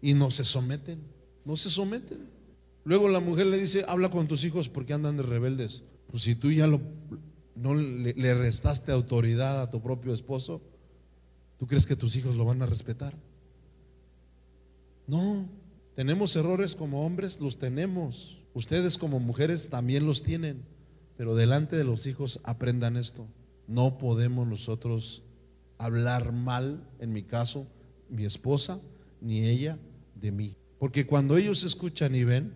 [0.00, 1.00] y no se someten,
[1.44, 2.18] no se someten.
[2.84, 5.82] Luego la mujer le dice, habla con tus hijos porque andan de rebeldes.
[6.10, 6.80] Pues si tú ya lo,
[7.54, 10.60] no le, le restaste autoridad a tu propio esposo,
[11.58, 13.14] ¿tú crees que tus hijos lo van a respetar?
[15.06, 15.46] No,
[15.94, 18.38] tenemos errores como hombres, los tenemos.
[18.54, 20.62] Ustedes como mujeres también los tienen.
[21.16, 23.26] Pero delante de los hijos aprendan esto.
[23.66, 25.22] No podemos nosotros
[25.78, 27.66] hablar mal, en mi caso,
[28.08, 28.80] mi esposa,
[29.20, 29.78] ni ella
[30.14, 30.54] de mí.
[30.78, 32.52] Porque cuando ellos escuchan y ven,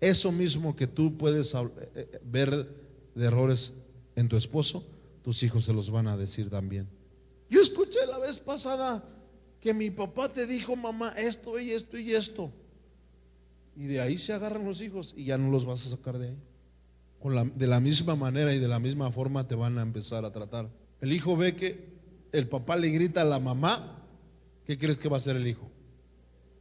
[0.00, 2.66] eso mismo que tú puedes eh, eh, ver
[3.14, 3.72] de errores
[4.16, 4.84] en tu esposo,
[5.22, 6.86] tus hijos se los van a decir también.
[7.48, 9.04] Yo escuché la vez pasada
[9.60, 12.50] que mi papá te dijo, mamá, esto y esto y esto.
[13.76, 16.28] Y de ahí se agarran los hijos y ya no los vas a sacar de
[16.28, 16.36] ahí
[17.54, 20.68] de la misma manera y de la misma forma te van a empezar a tratar.
[21.00, 21.90] El hijo ve que
[22.32, 24.02] el papá le grita a la mamá,
[24.66, 25.70] ¿qué crees que va a hacer el hijo?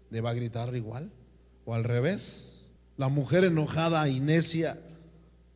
[0.09, 1.11] ¿Le va a gritar igual?
[1.65, 2.55] ¿O al revés?
[2.97, 4.77] La mujer enojada y necia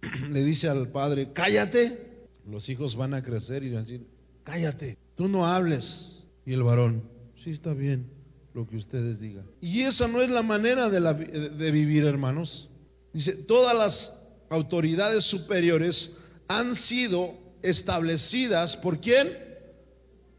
[0.30, 2.12] le dice al padre, cállate.
[2.50, 4.08] Los hijos van a crecer y van a decir,
[4.44, 6.20] cállate, tú no hables.
[6.46, 7.04] Y el varón,
[7.44, 8.06] sí está bien
[8.54, 9.46] lo que ustedes digan.
[9.60, 12.70] Y esa no es la manera de, de vivir, hermanos.
[13.12, 14.14] Dice, todas las
[14.50, 16.12] autoridades superiores
[16.48, 19.38] han sido establecidas por quién?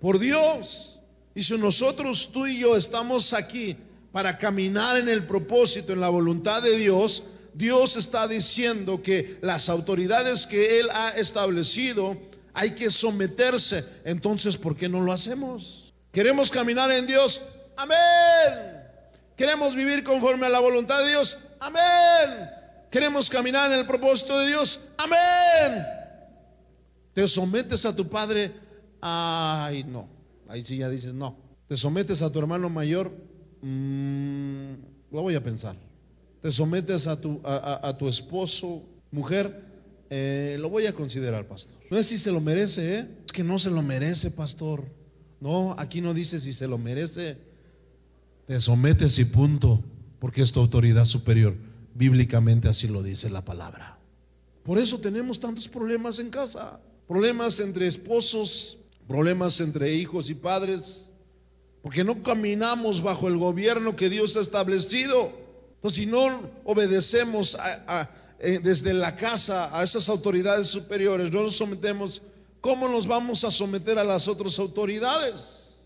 [0.01, 0.99] Por Dios.
[1.35, 3.77] Y si nosotros, tú y yo, estamos aquí
[4.13, 9.69] para caminar en el propósito, en la voluntad de Dios, Dios está diciendo que las
[9.69, 12.17] autoridades que Él ha establecido
[12.53, 13.85] hay que someterse.
[14.05, 15.84] Entonces, ¿por qué no lo hacemos?
[16.15, 17.43] ¿Queremos caminar en Dios?
[17.77, 17.99] Amén.
[19.37, 21.39] ¿Queremos vivir conforme a la voluntad de Dios?
[21.59, 22.49] Amén.
[22.89, 24.81] Queremos caminar en el propósito de Dios.
[24.97, 25.85] Amén.
[27.15, 28.53] Te sometes a tu padre.
[29.01, 30.09] Ay, no.
[30.49, 31.37] Ahí sí ya dices, no.
[31.67, 33.11] Te sometes a tu hermano mayor.
[33.61, 34.75] Mm,
[35.11, 35.75] lo voy a pensar.
[36.43, 39.63] Te sometes a tu, a, tu esposo, mujer.
[40.11, 41.75] Eh, lo voy a considerar, pastor.
[41.91, 43.09] No es si se lo merece, ¿eh?
[43.27, 44.85] Es que no se lo merece, pastor.
[45.45, 47.37] No, aquí no dice si se lo merece.
[48.47, 49.85] Te sometes y punto,
[50.19, 51.55] porque es tu autoridad superior.
[51.95, 53.99] Bíblicamente así lo dice la palabra.
[54.63, 56.81] Por eso tenemos tantos problemas en casa.
[57.07, 61.11] Problemas entre esposos, problemas entre hijos y padres.
[61.83, 65.31] Porque no caminamos bajo el gobierno que Dios ha establecido.
[65.75, 67.59] Entonces, si no obedecemos
[68.39, 72.23] eh, desde la casa a esas autoridades superiores, no nos sometemos,
[72.65, 75.77] ¿cómo nos vamos a someter a las otras autoridades?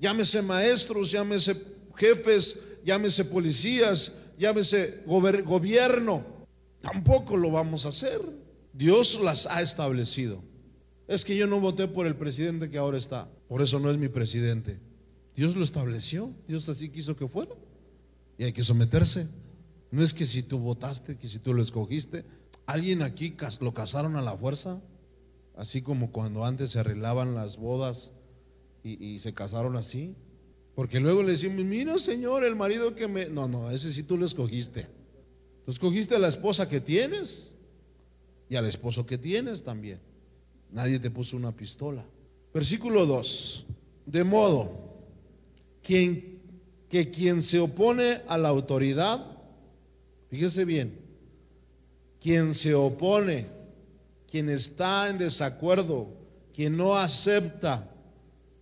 [0.00, 1.62] Llámese maestros, llámese
[1.94, 6.24] jefes, llámese policías, llámese gobierno,
[6.80, 8.20] tampoco lo vamos a hacer.
[8.72, 10.42] Dios las ha establecido.
[11.06, 13.96] Es que yo no voté por el presidente que ahora está, por eso no es
[13.96, 14.80] mi presidente.
[15.36, 17.54] Dios lo estableció, Dios así quiso que fuera.
[18.38, 19.28] Y hay que someterse.
[19.92, 22.24] No es que si tú votaste, que si tú lo escogiste,
[22.66, 24.80] alguien aquí lo casaron a la fuerza,
[25.56, 28.10] así como cuando antes se arreglaban las bodas
[28.84, 30.14] y, y se casaron así.
[30.74, 33.26] Porque luego le decimos, mira Señor, el marido que me...
[33.26, 34.86] No, no, ese sí tú lo escogiste.
[35.64, 37.52] Tú escogiste a la esposa que tienes
[38.48, 39.98] y al esposo que tienes también.
[40.70, 42.04] Nadie te puso una pistola.
[42.52, 43.66] Versículo 2.
[44.04, 44.70] De modo
[45.82, 46.40] quien,
[46.90, 49.24] que quien se opone a la autoridad,
[50.30, 50.94] fíjese bien,
[52.20, 53.46] quien se opone,
[54.36, 56.08] quien está en desacuerdo,
[56.54, 57.88] quien no acepta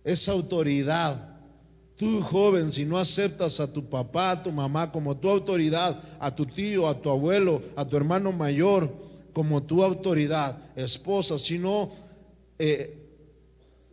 [0.05, 1.33] esa autoridad,
[1.97, 6.33] Tú, joven, si no aceptas a tu papá, a tu mamá como tu autoridad, a
[6.33, 8.93] tu tío, a tu abuelo, a tu hermano mayor
[9.31, 11.89] como tu autoridad, esposa, si no,
[12.59, 12.97] eh,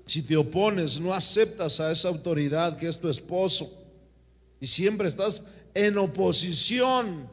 [0.05, 3.71] si te opones, no aceptas a esa autoridad que es tu esposo
[4.61, 7.29] y siempre estás en oposición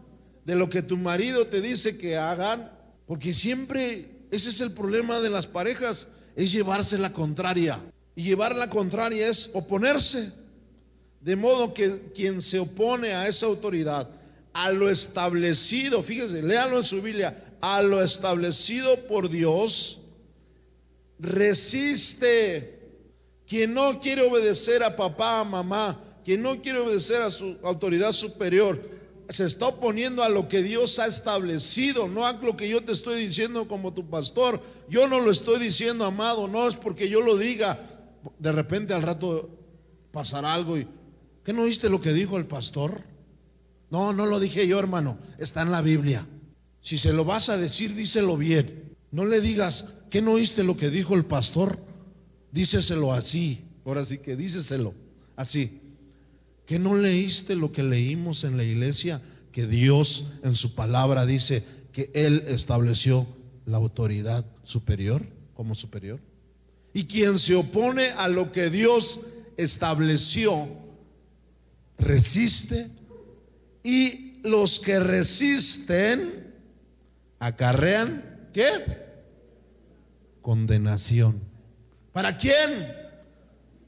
[0.46, 2.72] de lo que tu marido te dice que hagan,
[3.08, 7.80] porque siempre ese es el problema de las parejas, es llevarse la contraria.
[8.16, 10.32] Y llevar la contraria es oponerse.
[11.22, 14.08] De modo que quien se opone a esa autoridad,
[14.54, 20.00] a lo establecido, fíjese, léalo en su Biblia, a lo establecido por Dios,
[21.20, 22.78] resiste.
[23.48, 28.12] Quien no quiere obedecer a papá, a mamá, quien no quiere obedecer a su autoridad
[28.12, 28.99] superior,
[29.30, 32.92] se está oponiendo a lo que Dios ha establecido, no a lo que yo te
[32.92, 34.62] estoy diciendo como tu pastor.
[34.90, 37.80] Yo no lo estoy diciendo, amado, no es porque yo lo diga.
[38.40, 39.50] De repente al rato
[40.12, 40.88] pasará algo y
[41.50, 43.02] ¿Qué no oíste lo que dijo el pastor?
[43.90, 45.18] No, no lo dije yo, hermano.
[45.40, 46.24] Está en la Biblia.
[46.84, 48.94] Si se lo vas a decir, díselo bien.
[49.12, 51.80] No le digas, ¿qué no oíste lo que dijo el pastor?
[52.52, 53.64] Díceselo así.
[53.84, 54.94] Ahora sí que díceselo
[55.36, 55.82] así.
[56.70, 59.24] ¿Qué no leíste lo que leímos en la iglesia?
[59.52, 63.26] Que Dios en su palabra dice que Él estableció
[63.66, 66.20] la autoridad superior como superior.
[66.94, 69.20] Y quien se opone a lo que Dios
[69.58, 70.70] estableció,
[71.98, 72.88] resiste
[73.84, 76.54] y los que resisten
[77.40, 78.70] acarrean ¿qué?
[80.44, 81.40] Condenación.
[82.14, 82.94] ¿Para quién?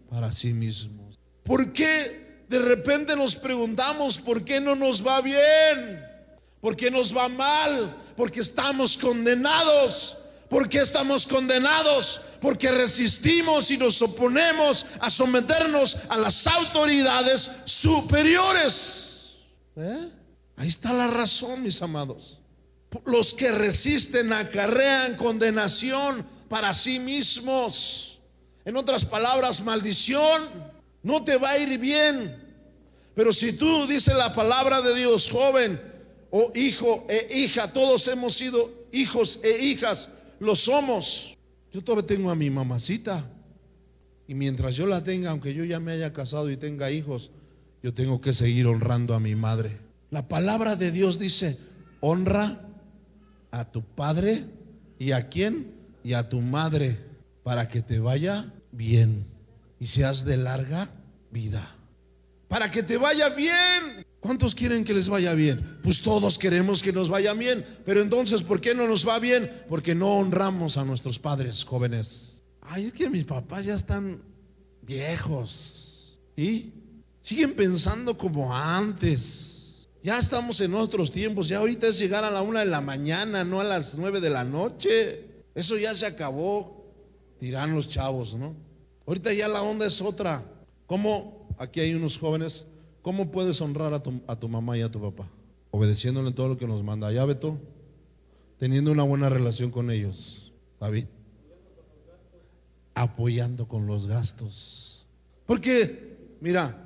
[0.09, 1.19] Para sí mismos.
[1.43, 2.20] ¿Por qué
[2.51, 6.05] de repente nos preguntamos por qué no nos va bien?
[6.59, 7.95] ¿Por qué nos va mal?
[8.17, 10.17] Porque estamos condenados.
[10.49, 12.19] ¿Por qué estamos condenados?
[12.41, 19.37] Porque resistimos y nos oponemos a someternos a las autoridades superiores.
[19.77, 20.09] ¿Eh?
[20.57, 22.37] Ahí está la razón, mis amados.
[23.05, 28.19] Los que resisten acarrean condenación para sí mismos.
[28.65, 30.69] En otras palabras, maldición.
[31.01, 32.40] No te va a ir bien.
[33.21, 35.79] Pero si tú dices la palabra de Dios, joven
[36.31, 41.37] o hijo e hija, todos hemos sido hijos e hijas lo somos.
[41.71, 43.23] Yo todavía tengo a mi mamacita.
[44.27, 47.29] Y mientras yo la tenga, aunque yo ya me haya casado y tenga hijos,
[47.83, 49.69] yo tengo que seguir honrando a mi madre.
[50.09, 51.59] La palabra de Dios dice,
[51.99, 52.59] honra
[53.51, 54.45] a tu padre
[54.97, 55.67] y a quién
[56.03, 56.97] y a tu madre
[57.43, 59.27] para que te vaya bien
[59.79, 60.89] y seas de larga
[61.29, 61.75] vida.
[62.51, 64.05] Para que te vaya bien.
[64.19, 65.79] ¿Cuántos quieren que les vaya bien?
[65.81, 67.65] Pues todos queremos que nos vaya bien.
[67.85, 69.49] Pero entonces, ¿por qué no nos va bien?
[69.69, 72.41] Porque no honramos a nuestros padres jóvenes.
[72.59, 74.21] Ay, es que mis papás ya están
[74.81, 76.17] viejos.
[76.35, 76.73] ¿Y?
[77.21, 79.87] Siguen pensando como antes.
[80.03, 81.47] Ya estamos en otros tiempos.
[81.47, 84.29] Ya ahorita es llegar a la una de la mañana, no a las nueve de
[84.29, 85.23] la noche.
[85.55, 86.85] Eso ya se acabó.
[87.39, 88.53] Dirán los chavos, ¿no?
[89.07, 90.43] Ahorita ya la onda es otra.
[90.85, 92.65] Como aquí hay unos jóvenes
[93.01, 95.27] ¿Cómo puedes honrar a tu, mamá y a tu papá?
[95.71, 97.11] Obedeciéndole en todo lo que nos manda.
[97.11, 97.57] Ya, Beto,
[98.59, 100.51] teniendo una buena relación con ellos.
[100.79, 101.05] David,
[102.93, 105.05] apoyando con los gastos.
[105.47, 106.77] Porque, mira,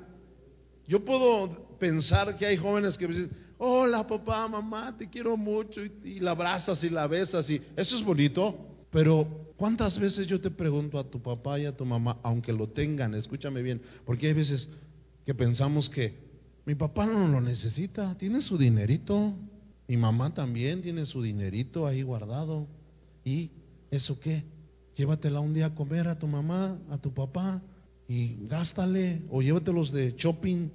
[0.88, 5.92] yo puedo pensar que hay jóvenes que dicen, hola papá, mamá, te quiero mucho, y,
[6.04, 8.56] y la abrazas y la besas, y eso es bonito,
[8.90, 9.26] pero
[9.56, 13.14] ¿cuántas veces yo te pregunto a tu papá y a tu mamá, aunque lo tengan,
[13.14, 14.68] escúchame bien, porque hay veces
[15.24, 16.14] que pensamos que
[16.64, 19.34] mi papá no lo necesita, tiene su dinerito,
[19.88, 22.66] mi mamá también tiene su dinerito ahí guardado.
[23.24, 23.50] ¿Y
[23.90, 24.42] eso qué?
[24.96, 27.62] Llévatela un día a comer a tu mamá, a tu papá
[28.08, 30.70] y gástale o llévatelos de shopping.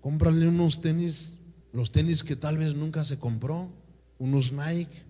[0.00, 1.34] Cómprale unos tenis,
[1.72, 3.68] los tenis que tal vez nunca se compró,
[4.18, 5.02] unos Nike,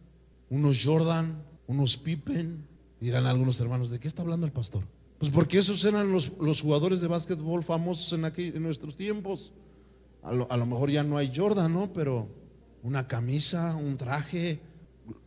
[0.51, 2.65] unos Jordan, unos Pippen.
[3.01, 4.85] Dirán algunos hermanos, ¿de qué está hablando el pastor?
[5.19, 9.53] Pues porque esos eran los, jugadores de básquetbol famosos en, aquí, en nuestros tiempos.
[10.23, 11.93] A lo, mejor ya no hay Jordan, ¿no?
[11.93, 12.27] Pero
[12.83, 14.61] una camisa, un traje,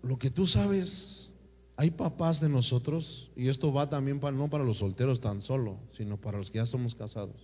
[0.03, 1.29] lo que tú sabes.
[1.77, 5.77] Hay papás de nosotros, y esto va también para, no para los solteros tan solo,
[5.95, 7.35] sino para los que ya somos casados.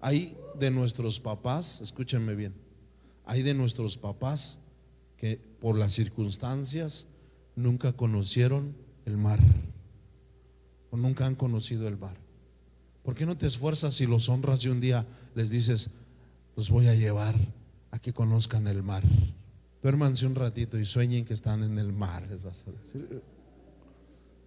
[0.00, 2.54] Hay de nuestros papás, escúchenme bien,
[3.26, 4.56] hay de nuestros papás
[5.16, 7.06] que por las circunstancias
[7.56, 8.74] nunca conocieron
[9.06, 9.40] el mar
[10.90, 12.14] o nunca han conocido el mar.
[13.02, 15.90] ¿Por qué no te esfuerzas y los honras y un día les dices,
[16.56, 17.34] los voy a llevar
[17.90, 19.02] a que conozcan el mar?
[19.82, 22.26] Duérmanse un ratito y sueñen que están en el mar.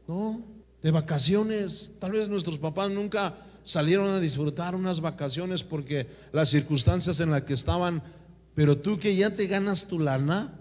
[0.07, 0.41] No,
[0.81, 1.93] de vacaciones.
[1.99, 7.43] Tal vez nuestros papás nunca salieron a disfrutar unas vacaciones porque las circunstancias en las
[7.43, 8.03] que estaban,
[8.53, 10.53] pero tú que ya te ganas tu lana,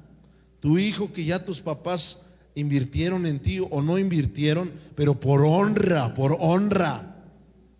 [0.60, 2.22] tu hijo que ya tus papás
[2.54, 7.16] invirtieron en ti o no invirtieron, pero por honra, por honra.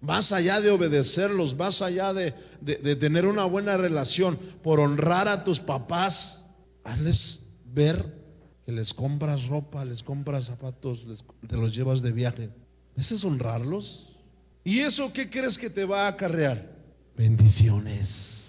[0.00, 2.32] Más allá de obedecerlos, más allá de,
[2.96, 6.40] tener una buena relación, por honrar a tus papás,
[6.84, 8.04] hazles ver
[8.66, 11.06] que les compras ropa, les compras zapatos,
[11.46, 12.50] te los llevas de viaje.
[12.96, 14.08] ¿Ese es honrarlos?
[14.64, 16.68] ¿Y eso qué crees que te va a acarrear?
[17.16, 18.41] Bendiciones.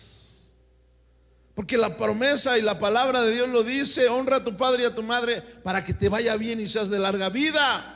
[1.56, 4.86] Porque la promesa y la palabra de Dios lo dice, honra a tu padre y
[4.86, 7.94] a tu madre para que te vaya bien y seas de larga vida.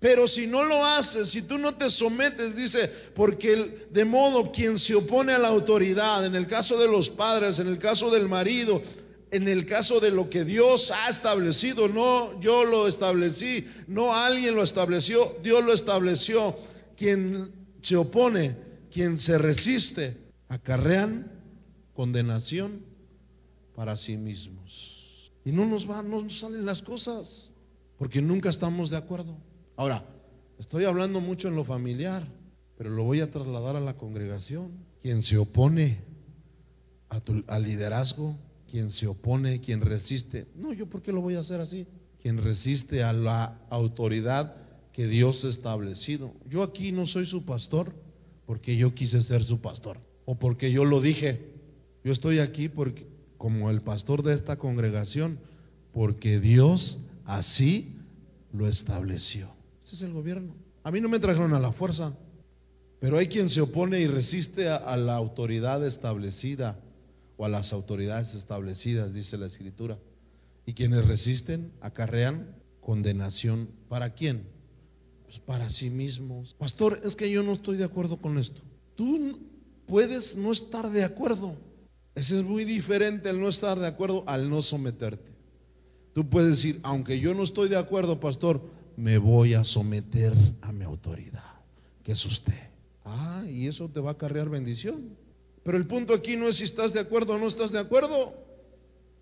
[0.00, 4.78] Pero si no lo haces, si tú no te sometes, dice, porque de modo quien
[4.78, 8.26] se opone a la autoridad, en el caso de los padres, en el caso del
[8.26, 8.80] marido,
[9.30, 14.54] en el caso de lo que Dios ha establecido, no yo lo establecí, no alguien
[14.54, 16.56] lo estableció, Dios lo estableció.
[16.96, 18.56] Quien se opone,
[18.90, 20.16] quien se resiste,
[20.48, 21.39] acarrean
[22.00, 22.80] condenación
[23.76, 25.30] para sí mismos.
[25.44, 27.50] Y no nos van, no nos salen las cosas,
[27.98, 29.36] porque nunca estamos de acuerdo.
[29.76, 30.02] Ahora,
[30.58, 32.26] estoy hablando mucho en lo familiar,
[32.78, 34.70] pero lo voy a trasladar a la congregación.
[35.02, 35.98] Quien se opone
[37.10, 38.34] a tu, al liderazgo,
[38.70, 40.46] quien se opone, quien resiste.
[40.56, 41.86] No, yo por qué lo voy a hacer así.
[42.22, 44.56] Quien resiste a la autoridad
[44.94, 46.32] que Dios ha establecido.
[46.48, 47.92] Yo aquí no soy su pastor
[48.46, 51.59] porque yo quise ser su pastor o porque yo lo dije.
[52.04, 55.38] Yo estoy aquí porque, como el pastor de esta congregación,
[55.92, 57.94] porque Dios así
[58.52, 59.50] lo estableció.
[59.84, 60.52] Ese es el gobierno.
[60.82, 62.12] A mí no me trajeron a la fuerza,
[63.00, 66.78] pero hay quien se opone y resiste a, a la autoridad establecida
[67.36, 69.98] o a las autoridades establecidas, dice la escritura.
[70.66, 72.46] Y quienes resisten acarrean
[72.80, 73.68] condenación.
[73.88, 74.42] ¿Para quién?
[75.24, 76.54] Pues para sí mismos.
[76.54, 78.60] Pastor, es que yo no estoy de acuerdo con esto.
[78.96, 79.38] Tú
[79.86, 81.54] puedes no estar de acuerdo.
[82.20, 85.32] Ese es muy diferente el no estar de acuerdo al no someterte.
[86.12, 88.60] Tú puedes decir, aunque yo no estoy de acuerdo, pastor,
[88.98, 91.54] me voy a someter a mi autoridad,
[92.04, 92.60] que es usted.
[93.06, 95.00] Ah, y eso te va a acarrear bendición.
[95.64, 98.34] Pero el punto aquí no es si estás de acuerdo o no estás de acuerdo.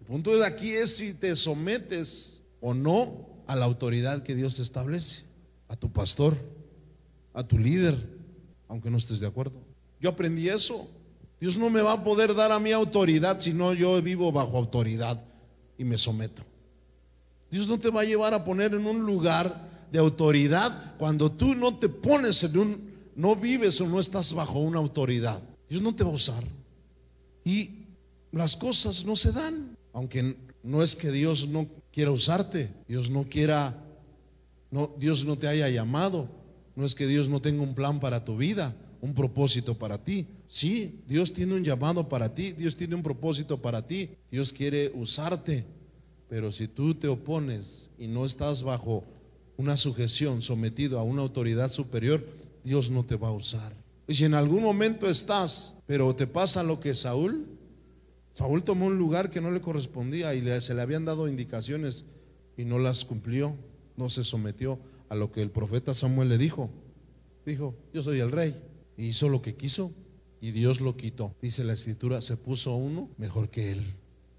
[0.01, 4.59] El punto de aquí es si te sometes o no a la autoridad que Dios
[4.59, 5.23] establece,
[5.69, 6.37] a tu pastor,
[7.33, 7.95] a tu líder,
[8.67, 9.61] aunque no estés de acuerdo.
[10.01, 10.89] Yo aprendí eso.
[11.40, 14.59] Dios no me va a poder dar a mi autoridad si no yo vivo bajo
[14.59, 15.20] autoridad
[15.77, 16.42] y me someto.
[17.51, 21.55] Dios no te va a llevar a poner en un lugar de autoridad cuando tú
[21.55, 25.40] no te pones en un, no vives o no estás bajo una autoridad.
[25.68, 26.44] Dios no te va a usar.
[27.44, 27.70] Y
[28.33, 33.24] las cosas no se dan, aunque no es que Dios no quiera usarte, Dios no
[33.24, 33.74] quiera,
[34.70, 36.29] no, Dios no te haya llamado,
[36.77, 40.27] no es que Dios no tenga un plan para tu vida, un propósito para ti.
[40.49, 44.91] Sí, Dios tiene un llamado para ti, Dios tiene un propósito para ti, Dios quiere
[44.95, 45.65] usarte,
[46.29, 49.05] pero si tú te opones y no estás bajo
[49.59, 52.25] una sujeción, sometido a una autoridad superior,
[52.65, 53.73] Dios no te va a usar.
[54.07, 57.45] Y si en algún momento estás, pero te pasa lo que Saúl,
[58.35, 62.05] Saúl tomó un lugar que no le correspondía y se le habían dado indicaciones
[62.57, 63.55] y no las cumplió,
[63.97, 66.71] no se sometió a lo que el profeta Samuel le dijo.
[67.45, 68.55] Dijo, yo soy el rey.
[68.97, 69.93] Y hizo lo que quiso
[70.40, 71.35] y Dios lo quitó.
[71.42, 73.83] Dice la escritura, se puso uno mejor que él.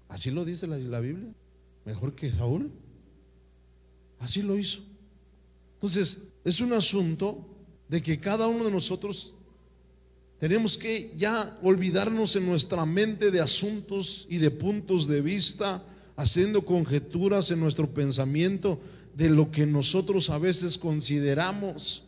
[0.08, 1.32] Así lo dice la, Biblia.
[1.84, 2.70] Mejor que Saúl.
[4.18, 4.82] Así lo hizo.
[5.74, 7.46] Entonces, es un asunto
[7.88, 9.34] de que cada uno de nosotros
[10.38, 15.84] tenemos que ya olvidarnos en nuestra mente de asuntos y de puntos de vista,
[16.16, 18.80] haciendo conjeturas en nuestro pensamiento
[19.14, 22.04] de lo que nosotros a veces consideramos,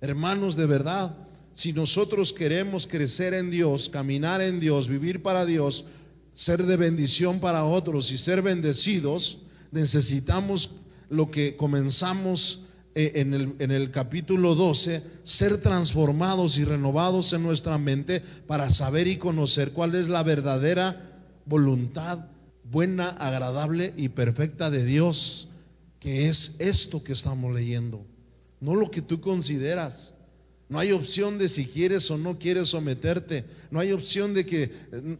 [0.00, 1.27] hermanos de verdad,
[1.58, 5.84] si nosotros queremos crecer en Dios, caminar en Dios, vivir para Dios,
[6.32, 9.38] ser de bendición para otros y ser bendecidos,
[9.72, 10.70] necesitamos
[11.10, 12.60] lo que comenzamos
[12.94, 18.70] eh, en el, en el capítulo 12, ser transformados y renovados en nuestra mente para
[18.70, 21.10] saber y conocer cuál es la verdadera
[21.44, 22.20] voluntad
[22.70, 25.48] buena, agradable y perfecta de Dios,
[25.98, 28.00] que es esto que estamos leyendo,
[28.60, 30.12] no lo que tú consideras.
[30.68, 33.44] No hay opción de si quieres o no quieres someterte.
[33.70, 34.70] No hay opción de que eh,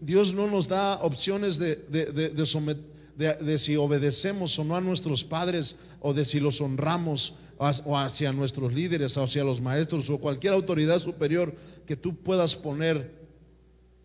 [0.00, 6.12] Dios no nos da opciones de, de, si obedecemos o no a nuestros padres o
[6.12, 7.34] de si los honramos.
[7.58, 11.52] o hacia nuestros líderes, o hacia los maestros o cualquier autoridad superior
[11.86, 13.17] que tú puedas poner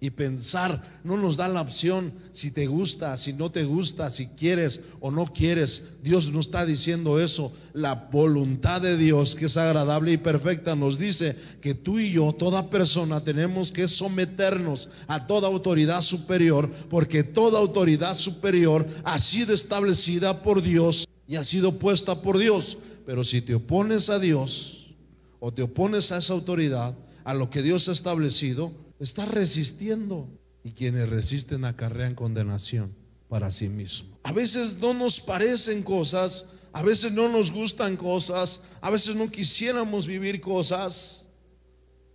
[0.04, 4.28] y pensar, no nos da la opción si te gusta, si no te gusta, si
[4.28, 5.84] quieres o no quieres.
[6.04, 7.54] Dios no está diciendo eso.
[7.72, 12.34] La voluntad de Dios, que es agradable y perfecta, nos dice que tú y yo,
[12.34, 19.54] toda persona, tenemos que someternos a toda autoridad superior, porque toda autoridad superior ha sido
[19.54, 22.78] establecida por Dios y ha sido puesta por Dios.
[23.06, 24.94] Pero si te opones a Dios
[25.40, 26.94] o te opones a esa autoridad,
[27.24, 30.30] a lo que Dios ha establecido, Está resistiendo.
[30.64, 32.94] Y quienes resisten acarrean condenación
[33.28, 34.18] para sí mismo.
[34.24, 39.30] A veces no nos parecen cosas, a veces no nos gustan cosas, a veces no
[39.30, 41.26] quisiéramos vivir cosas.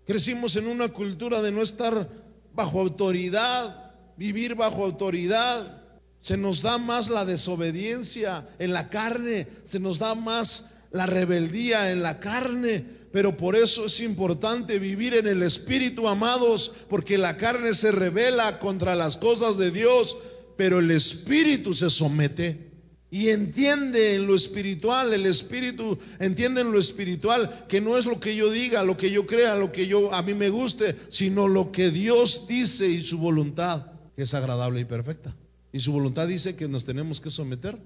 [0.07, 2.09] Crecimos en una cultura de no estar
[2.55, 5.82] bajo autoridad, vivir bajo autoridad.
[6.22, 11.91] Se nos da más la desobediencia en la carne, se nos da más la rebeldía
[11.91, 17.36] en la carne, pero por eso es importante vivir en el Espíritu, amados, porque la
[17.36, 20.16] carne se revela contra las cosas de Dios,
[20.56, 22.68] pero el Espíritu se somete
[23.11, 28.20] y entiende en lo espiritual, el Espíritu entiende en lo espiritual que no es lo
[28.20, 31.48] que yo diga, lo que yo crea, lo que yo a mí me guste, sino
[31.48, 35.34] lo que Dios dice y su voluntad, que es agradable y perfecta.
[35.72, 37.78] Y su voluntad dice que nos tenemos que someter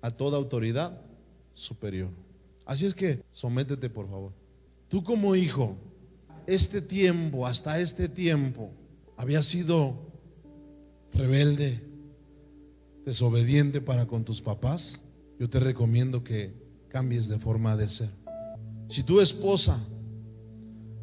[0.00, 0.96] a toda autoridad
[1.54, 2.08] superior.
[2.64, 4.41] Así es que sométete, por favor.
[4.92, 5.74] Tú como hijo,
[6.46, 8.68] este tiempo, hasta este tiempo,
[9.16, 9.96] había sido
[11.14, 11.80] rebelde,
[13.06, 15.00] desobediente para con tus papás.
[15.40, 16.52] Yo te recomiendo que
[16.90, 18.10] cambies de forma de ser.
[18.90, 19.80] Si tu esposa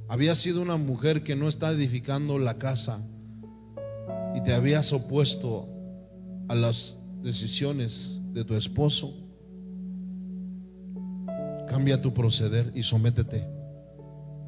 [0.08, 3.02] había sido una mujer que no está edificando la casa
[4.36, 5.68] y te habías opuesto
[6.48, 9.16] a las decisiones de tu esposo,
[11.68, 13.58] cambia tu proceder y sométete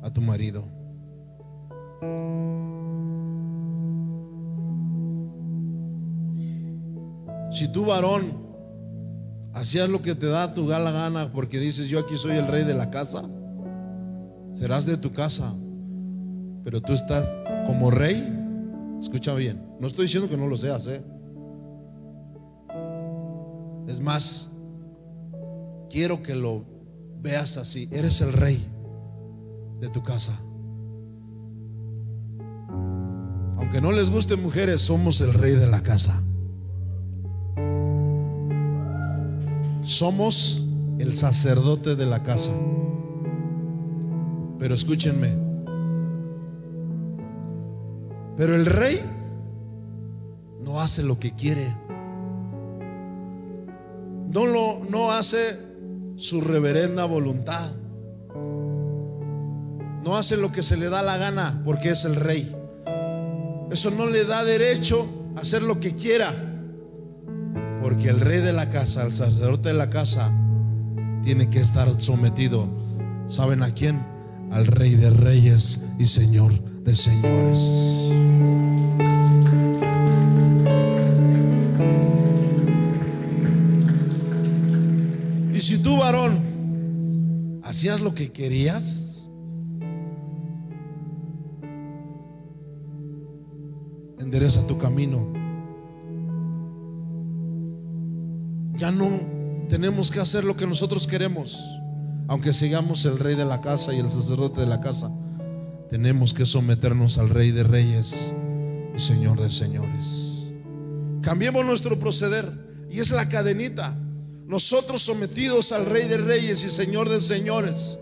[0.01, 0.63] a tu marido.
[7.51, 8.33] Si tú varón
[9.53, 12.63] hacías lo que te da tu gala gana porque dices yo aquí soy el rey
[12.63, 13.23] de la casa,
[14.53, 15.53] serás de tu casa,
[16.63, 17.29] pero tú estás
[17.67, 18.37] como rey.
[18.99, 21.01] Escucha bien, no estoy diciendo que no lo seas, ¿eh?
[23.87, 24.47] Es más,
[25.89, 26.63] quiero que lo
[27.19, 28.70] veas así, eres el rey
[29.81, 30.39] de tu casa.
[33.57, 36.21] Aunque no les guste mujeres, somos el rey de la casa.
[39.83, 40.65] Somos
[40.99, 42.51] el sacerdote de la casa.
[44.59, 45.33] Pero escúchenme.
[48.37, 49.01] Pero el rey
[50.63, 51.75] no hace lo que quiere.
[54.31, 55.57] No lo no hace
[56.17, 57.71] su reverenda voluntad.
[60.03, 62.55] No hace lo que se le da la gana porque es el rey.
[63.71, 66.33] Eso no le da derecho a hacer lo que quiera.
[67.81, 70.31] Porque el rey de la casa, el sacerdote de la casa,
[71.23, 72.67] tiene que estar sometido.
[73.27, 74.03] ¿Saben a quién?
[74.51, 76.51] Al rey de reyes y señor
[76.83, 77.59] de señores.
[85.53, 89.10] Y si tú, varón, hacías lo que querías,
[94.31, 95.27] endereza tu camino.
[98.77, 99.19] Ya no
[99.67, 101.59] tenemos que hacer lo que nosotros queremos,
[102.29, 105.11] aunque sigamos el rey de la casa y el sacerdote de la casa.
[105.89, 108.31] Tenemos que someternos al rey de reyes
[108.95, 110.45] y señor de señores.
[111.21, 112.53] Cambiemos nuestro proceder
[112.89, 113.97] y es la cadenita.
[114.47, 117.97] Nosotros sometidos al rey de reyes y señor de señores.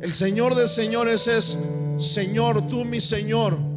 [0.00, 1.58] El señor de señores es
[1.98, 3.73] Señor, tú mi Señor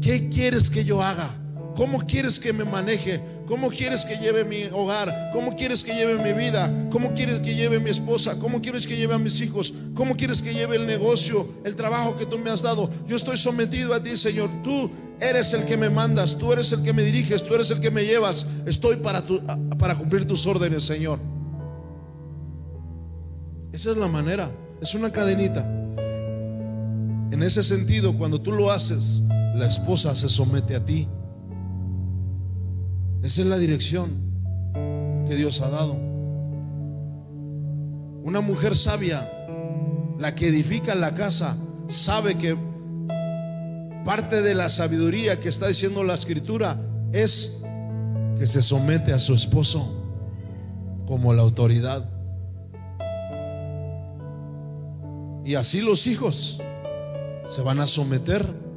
[0.00, 1.34] ¿Qué quieres que yo haga?
[1.76, 3.20] ¿Cómo quieres que me maneje?
[3.46, 5.30] ¿Cómo quieres que lleve mi hogar?
[5.32, 6.72] ¿Cómo quieres que lleve mi vida?
[6.90, 8.38] ¿Cómo quieres que lleve mi esposa?
[8.38, 9.74] ¿Cómo quieres que lleve a mis hijos?
[9.94, 12.90] ¿Cómo quieres que lleve el negocio, el trabajo que tú me has dado?
[13.08, 14.50] Yo estoy sometido a ti, Señor.
[14.62, 14.90] Tú
[15.20, 17.90] eres el que me mandas, tú eres el que me diriges, tú eres el que
[17.90, 18.46] me llevas.
[18.66, 19.22] Estoy para,
[19.78, 21.18] para cumplir tus órdenes, Señor.
[23.72, 25.60] Esa es la manera, es una cadenita.
[27.30, 29.22] En ese sentido, cuando tú lo haces,
[29.54, 31.08] la esposa se somete a ti.
[33.22, 34.10] Esa es la dirección
[35.28, 35.96] que Dios ha dado.
[38.22, 39.30] Una mujer sabia,
[40.18, 41.56] la que edifica la casa,
[41.88, 42.56] sabe que
[44.04, 46.80] parte de la sabiduría que está diciendo la escritura
[47.12, 47.58] es
[48.38, 49.96] que se somete a su esposo
[51.06, 52.08] como la autoridad.
[55.44, 56.60] Y así los hijos
[57.48, 58.69] se van a someter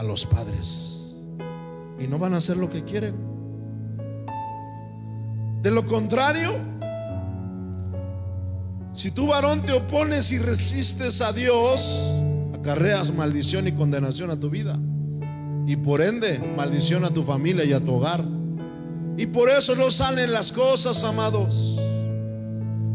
[0.00, 0.96] a los padres
[1.98, 3.14] y no van a hacer lo que quieren.
[5.60, 6.56] De lo contrario,
[8.94, 12.10] si tú varón te opones y resistes a Dios,
[12.58, 14.78] acarreas maldición y condenación a tu vida.
[15.66, 18.24] Y por ende, maldición a tu familia y a tu hogar.
[19.18, 21.78] Y por eso no salen las cosas, amados.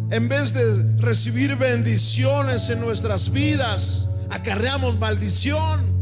[0.09, 5.94] En vez de recibir bendiciones en nuestras vidas, acarreamos maldición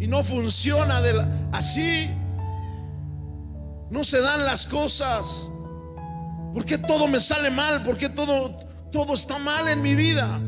[0.00, 1.00] y no funciona
[1.52, 2.10] así.
[3.90, 5.48] No se dan las cosas.
[6.54, 7.84] ¿Por qué todo me sale mal?
[7.84, 8.56] ¿Por qué todo,
[8.90, 10.40] todo está mal en mi vida?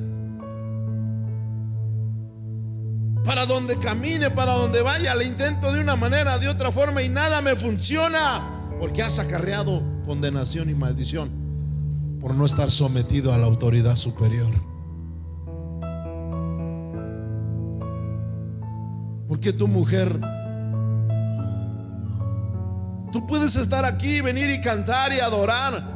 [3.25, 7.09] Para donde camine, para donde vaya, le intento de una manera, de otra forma y
[7.11, 8.49] nada me funciona.
[8.81, 11.31] Porque has acarreado condenación y maldición
[12.21, 14.72] por no estar sometido a la autoridad superior.
[19.33, 20.21] Porque tu mujer,
[23.11, 25.91] tú puedes estar aquí, venir y cantar y adorar,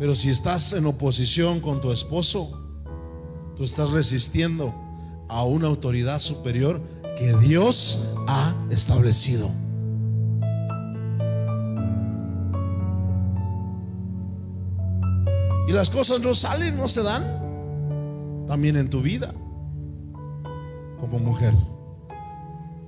[0.00, 2.60] pero si estás en oposición con tu esposo,
[3.56, 4.74] tú estás resistiendo
[5.28, 6.80] a una autoridad superior
[7.16, 9.48] que Dios ha establecido.
[15.68, 18.44] Y las cosas no salen, no se dan.
[18.48, 19.32] También en tu vida,
[20.98, 21.54] como mujer.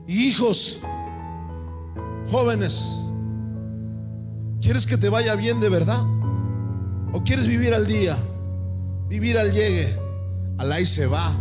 [0.06, 0.80] Hijos,
[2.30, 2.90] jóvenes,
[4.60, 6.02] ¿quieres que te vaya bien de verdad?
[7.12, 8.18] ¿O quieres vivir al día?
[9.08, 9.96] Vivir al llegue,
[10.58, 11.34] al ahí se va.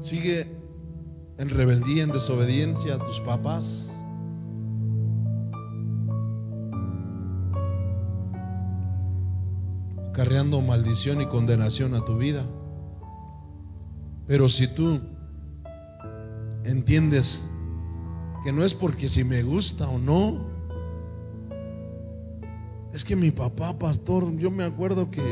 [0.00, 0.46] Sigue
[1.36, 3.99] en rebeldía, en desobediencia a tus papás.
[10.58, 12.44] Maldición y condenación a tu vida.
[14.26, 15.00] Pero si tú
[16.64, 17.46] entiendes
[18.42, 20.40] que no es porque si me gusta o no,
[22.92, 25.22] es que mi papá, pastor, yo me acuerdo que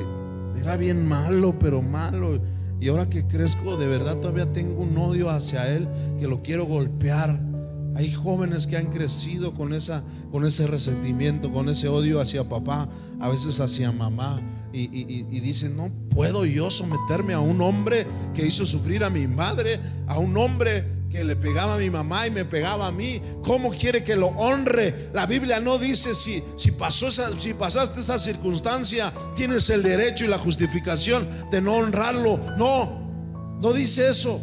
[0.60, 2.40] era bien malo, pero malo.
[2.80, 5.88] Y ahora que crezco, de verdad todavía tengo un odio hacia él
[6.20, 7.47] que lo quiero golpear.
[7.96, 12.88] Hay jóvenes que han crecido con, esa, con ese resentimiento, con ese odio hacia papá,
[13.20, 14.40] a veces hacia mamá.
[14.72, 19.80] Y, dicen, no puedo yo someterme a un hombre que hizo sufrir a mi madre,
[20.06, 23.20] a un hombre que le pegaba a mi mamá y me pegaba a mí.
[23.42, 25.10] ¿Cómo quiere que lo honre?
[25.14, 30.26] La Biblia no dice si, si, pasó esa, si pasaste esa circunstancia, tienes el derecho
[30.26, 32.38] y la justificación de no honrarlo.
[32.58, 34.40] No, no dice eso.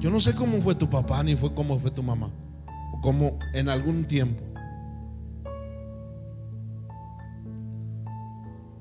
[0.00, 2.30] Yo no sé cómo fue tu papá ni fue cómo fue tu mamá.
[2.94, 4.42] O cómo en algún tiempo.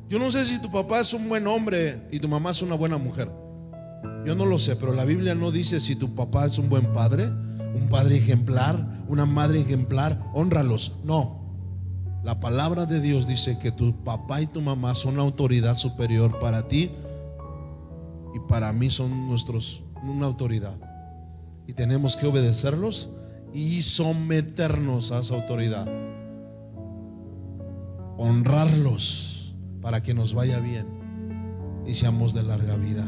[0.09, 2.75] Yo no sé si tu papá es un buen hombre y tu mamá es una
[2.75, 3.29] buena mujer.
[4.25, 6.93] Yo no lo sé, pero la Biblia no dice si tu papá es un buen
[6.93, 10.93] padre, un padre ejemplar, una madre ejemplar, honralos.
[11.03, 11.37] No.
[12.23, 16.67] La palabra de Dios dice que tu papá y tu mamá son autoridad superior para
[16.67, 16.91] ti
[18.33, 20.88] y para mí son nuestros una autoridad.
[21.69, 23.09] Y tenemos que obedecerlos
[23.53, 25.87] y someternos a esa autoridad.
[28.17, 30.87] Honrarlos para que nos vaya bien
[31.85, 33.03] y seamos de larga vida.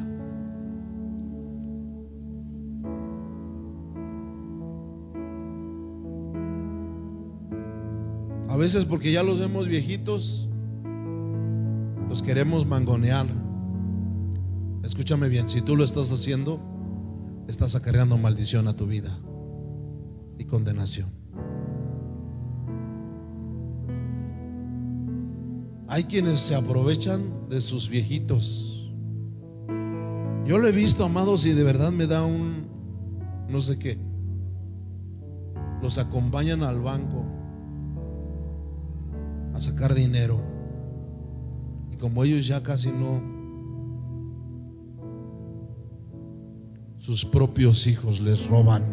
[8.47, 10.47] A veces porque ya los vemos viejitos,
[12.07, 13.25] los queremos mangonear.
[14.83, 16.70] Escúchame bien, si tú lo estás haciendo,
[17.51, 19.15] estás acarreando maldición a tu vida
[20.39, 21.09] y condenación.
[25.87, 28.89] Hay quienes se aprovechan de sus viejitos.
[30.47, 32.67] Yo lo he visto, amados, y de verdad me da un
[33.49, 33.97] no sé qué.
[35.81, 37.25] Los acompañan al banco
[39.53, 40.39] a sacar dinero.
[41.91, 43.19] Y como ellos ya casi no,
[47.01, 48.83] sus propios hijos les roban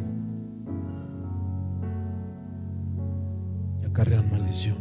[3.83, 4.77] y acarrean maldición.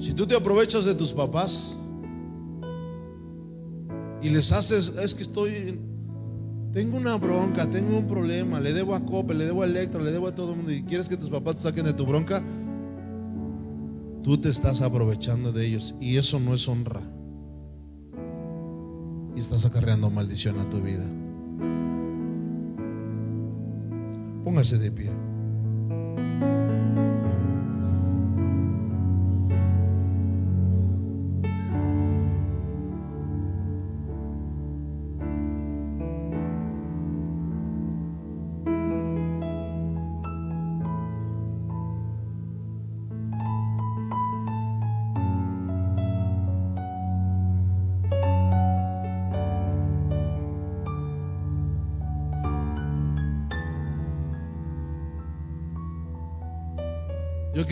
[0.00, 1.76] Si tú te aprovechas de tus papás
[4.22, 5.78] y les haces, es que estoy
[6.72, 10.10] tengo una bronca, tengo un problema, le debo a Cope, le debo a Electra, le
[10.10, 12.42] debo a todo el mundo y quieres que tus papás te saquen de tu bronca,
[14.24, 17.02] tú te estás aprovechando de ellos y eso no es honra.
[19.36, 21.04] Y estás acarreando maldición a tu vida.
[24.42, 25.10] Póngase de pie.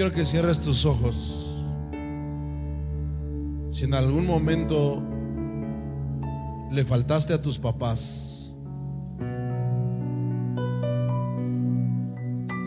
[0.03, 1.49] Quiero que cierres tus ojos.
[3.71, 5.01] Si en algún momento
[6.73, 8.53] le faltaste a tus papás,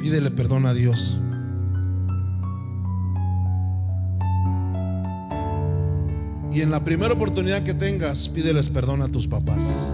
[0.02, 1.20] pídele perdón a Dios.
[6.54, 9.86] Y en la primera oportunidad que tengas, pídeles perdón a tus papás.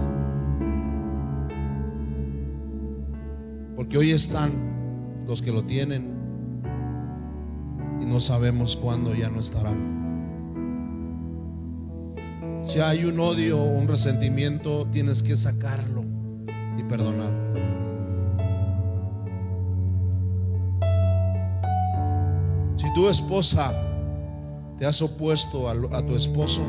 [3.74, 4.52] Porque hoy están
[5.26, 6.11] los que lo tienen
[8.12, 10.12] no sabemos cuándo ya no estarán.
[12.62, 16.04] Si hay un odio o un resentimiento, tienes que sacarlo
[16.78, 17.32] y perdonar.
[22.76, 23.72] Si tu esposa
[24.78, 26.62] te has opuesto a, a tu esposo,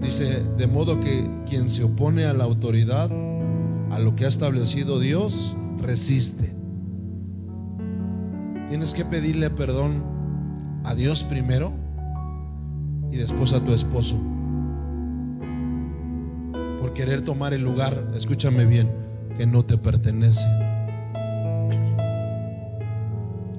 [0.00, 3.10] dice, de modo que quien se opone a la autoridad,
[3.90, 6.53] a lo que ha establecido Dios, resiste.
[8.74, 10.02] Tienes que pedirle perdón
[10.82, 11.72] a Dios primero
[13.12, 14.18] y después a tu esposo.
[16.80, 18.90] Por querer tomar el lugar, escúchame bien,
[19.38, 20.44] que no te pertenece.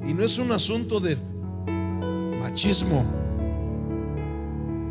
[0.06, 1.18] Y no es un asunto de
[2.42, 3.06] machismo.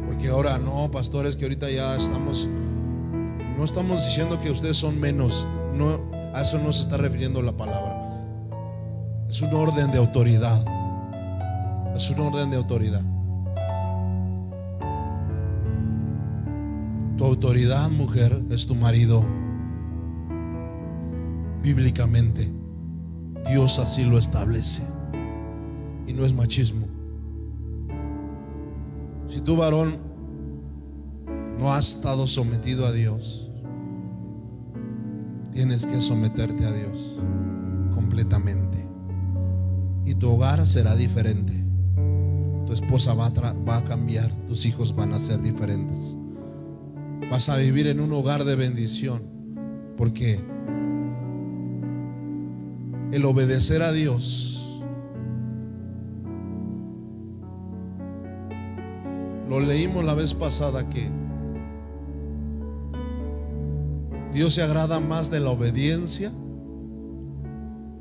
[0.06, 2.48] Porque ahora no, pastores, que ahorita ya estamos
[3.58, 5.46] no estamos diciendo que ustedes son menos.
[5.76, 6.00] No,
[6.32, 7.93] a eso no se está refiriendo la palabra.
[9.34, 10.64] Es un orden de autoridad.
[11.96, 13.02] Es un orden de autoridad.
[17.18, 19.24] Tu autoridad, mujer, es tu marido.
[21.64, 22.48] Bíblicamente,
[23.50, 24.84] Dios así lo establece.
[26.06, 26.86] Y no es machismo.
[29.28, 29.96] Si tu varón
[31.58, 33.48] no ha estado sometido a Dios,
[35.52, 37.18] tienes que someterte a Dios
[37.96, 38.63] completamente
[40.04, 41.52] y tu hogar será diferente.
[42.66, 43.26] Tu esposa va
[43.76, 46.16] a, cambiar, tus hijos van a ser diferentes.
[47.30, 49.22] Vas a vivir en un hogar de bendición
[49.96, 50.40] porque
[53.12, 54.80] el obedecer a Dios
[59.48, 61.08] lo leímos la vez pasada que
[64.32, 66.32] Dios se agrada más de la obediencia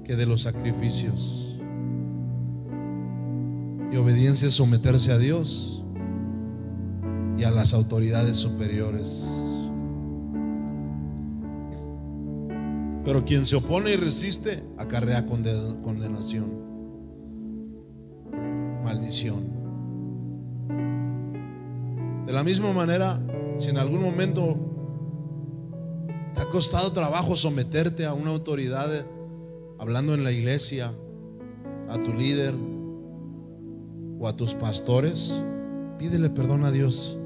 [0.03, 1.42] que de los sacrificios.
[3.93, 5.79] Y obediencia es someterse a Dios
[7.37, 9.29] y a las autoridades superiores.
[13.05, 16.47] Pero quien se opone y resiste acarrea condenación,
[18.83, 19.43] maldición.
[22.25, 23.21] De la misma manera,
[23.59, 24.57] si en algún momento
[26.33, 29.05] te ha costado trabajo someterte a una autoridad,
[29.77, 30.91] hablando en la iglesia,
[31.91, 32.55] a tu líder,
[34.23, 35.33] o a tus pastores,
[35.99, 37.17] pídele perdón a Dios.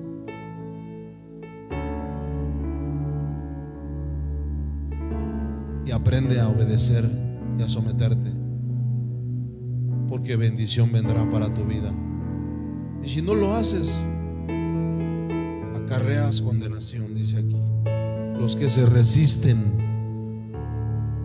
[5.86, 7.08] Y aprende a obedecer
[7.60, 8.32] y a someterte.
[10.10, 11.94] Porque bendición vendrá para tu vida.
[13.04, 13.94] Y si no lo haces,
[15.76, 17.62] acarreas condenación, dice aquí.
[18.40, 19.64] Los que se resisten.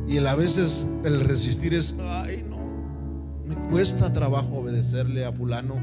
[0.07, 2.45] Y a veces el resistir es, ay,
[3.53, 5.77] me cuesta trabajo obedecerle a fulano.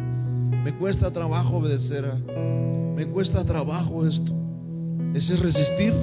[0.63, 2.15] Me cuesta trabajo obedecer a...
[2.95, 4.33] Me cuesta trabajo esto.
[5.13, 5.93] Ese es resistir.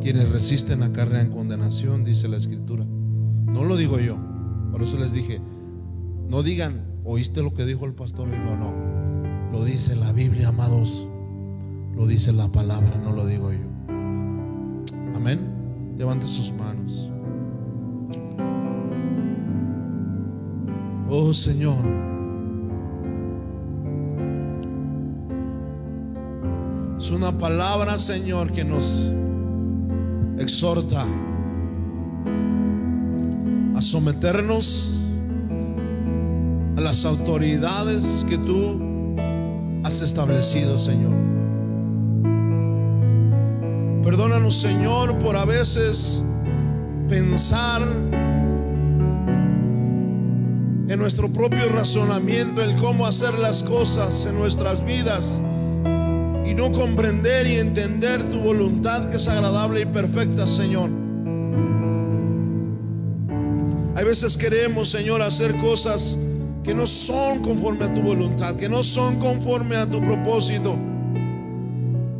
[0.00, 2.84] Quienes resisten en condenación, dice la escritura.
[2.84, 4.16] No lo digo yo.
[4.70, 5.40] Por eso les dije,
[6.28, 8.28] no digan, ¿oíste lo que dijo el pastor?
[8.28, 8.72] No, no.
[9.50, 11.08] Lo dice la Biblia, amados.
[11.96, 13.58] Lo dice la palabra, no lo digo yo.
[15.16, 15.40] Amén.
[15.98, 17.10] Levante sus manos.
[21.18, 21.78] Oh Señor.
[26.98, 29.10] Es una palabra, Señor, que nos
[30.38, 31.06] exhorta
[33.74, 34.90] a someternos
[36.76, 39.16] a las autoridades que tú
[39.84, 41.14] has establecido, Señor.
[44.04, 46.22] Perdónanos, Señor, por a veces
[47.08, 47.80] pensar
[50.88, 55.40] en nuestro propio razonamiento, el cómo hacer las cosas en nuestras vidas
[56.44, 60.90] y no comprender y entender tu voluntad que es agradable y perfecta, Señor.
[63.96, 66.16] Hay veces queremos, Señor, hacer cosas
[66.62, 70.76] que no son conforme a tu voluntad, que no son conforme a tu propósito.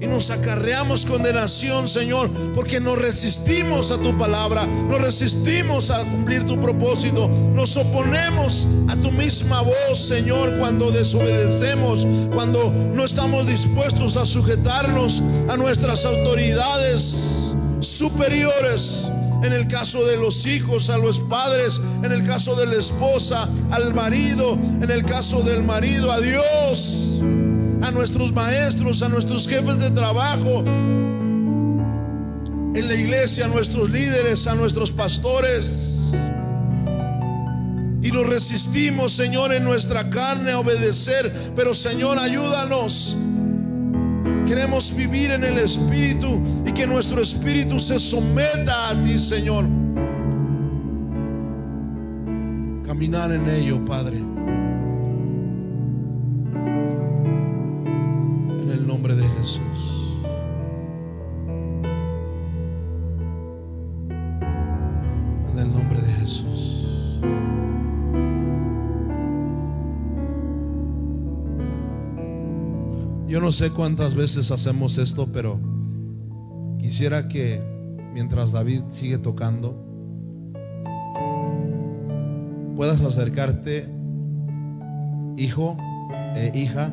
[0.07, 6.45] Y nos acarreamos condenación, Señor, porque nos resistimos a tu palabra, nos resistimos a cumplir
[6.45, 14.17] tu propósito, nos oponemos a tu misma voz, Señor, cuando desobedecemos, cuando no estamos dispuestos
[14.17, 19.09] a sujetarnos a nuestras autoridades superiores.
[19.43, 23.49] En el caso de los hijos, a los padres, en el caso de la esposa,
[23.73, 27.06] al marido, en el caso del marido, a Dios
[27.87, 30.65] a nuestros maestros, a nuestros jefes de trabajo,
[32.75, 36.01] en la iglesia, a nuestros líderes, a nuestros pastores.
[38.03, 41.53] Y nos resistimos, Señor, en nuestra carne a obedecer.
[41.55, 43.17] Pero, Señor, ayúdanos.
[44.47, 49.65] Queremos vivir en el Espíritu y que nuestro Espíritu se someta a ti, Señor.
[52.85, 54.36] Caminar en ello, Padre.
[65.53, 66.83] En el nombre de Jesús.
[73.29, 75.61] Yo no sé cuántas veces hacemos esto, pero
[76.81, 77.61] quisiera que
[78.15, 79.77] mientras David sigue tocando,
[82.75, 83.89] puedas acercarte,
[85.37, 85.77] hijo
[86.35, 86.93] e hija,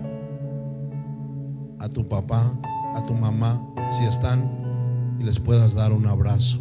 [1.84, 2.50] a tu papá,
[2.96, 3.62] a tu mamá,
[3.92, 4.50] si están,
[5.20, 6.60] y les puedas dar un abrazo.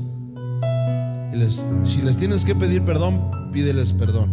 [1.32, 4.32] Y les, si les tienes que pedir perdón, pídeles perdón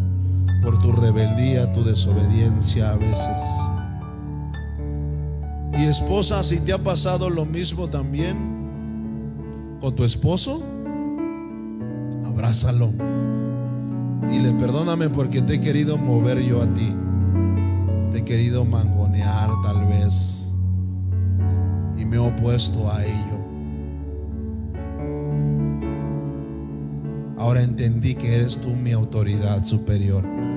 [0.64, 3.38] por tu rebeldía, tu desobediencia a veces.
[5.78, 8.36] Y esposa, si te ha pasado lo mismo también
[9.82, 10.64] con tu esposo,
[12.26, 12.92] abrázalo.
[14.32, 16.92] Y le perdóname porque te he querido mover yo a ti.
[18.12, 20.39] Te he querido mangonear tal vez
[22.10, 23.40] me he opuesto a ello.
[27.38, 30.49] Ahora entendí que eres tú mi autoridad superior.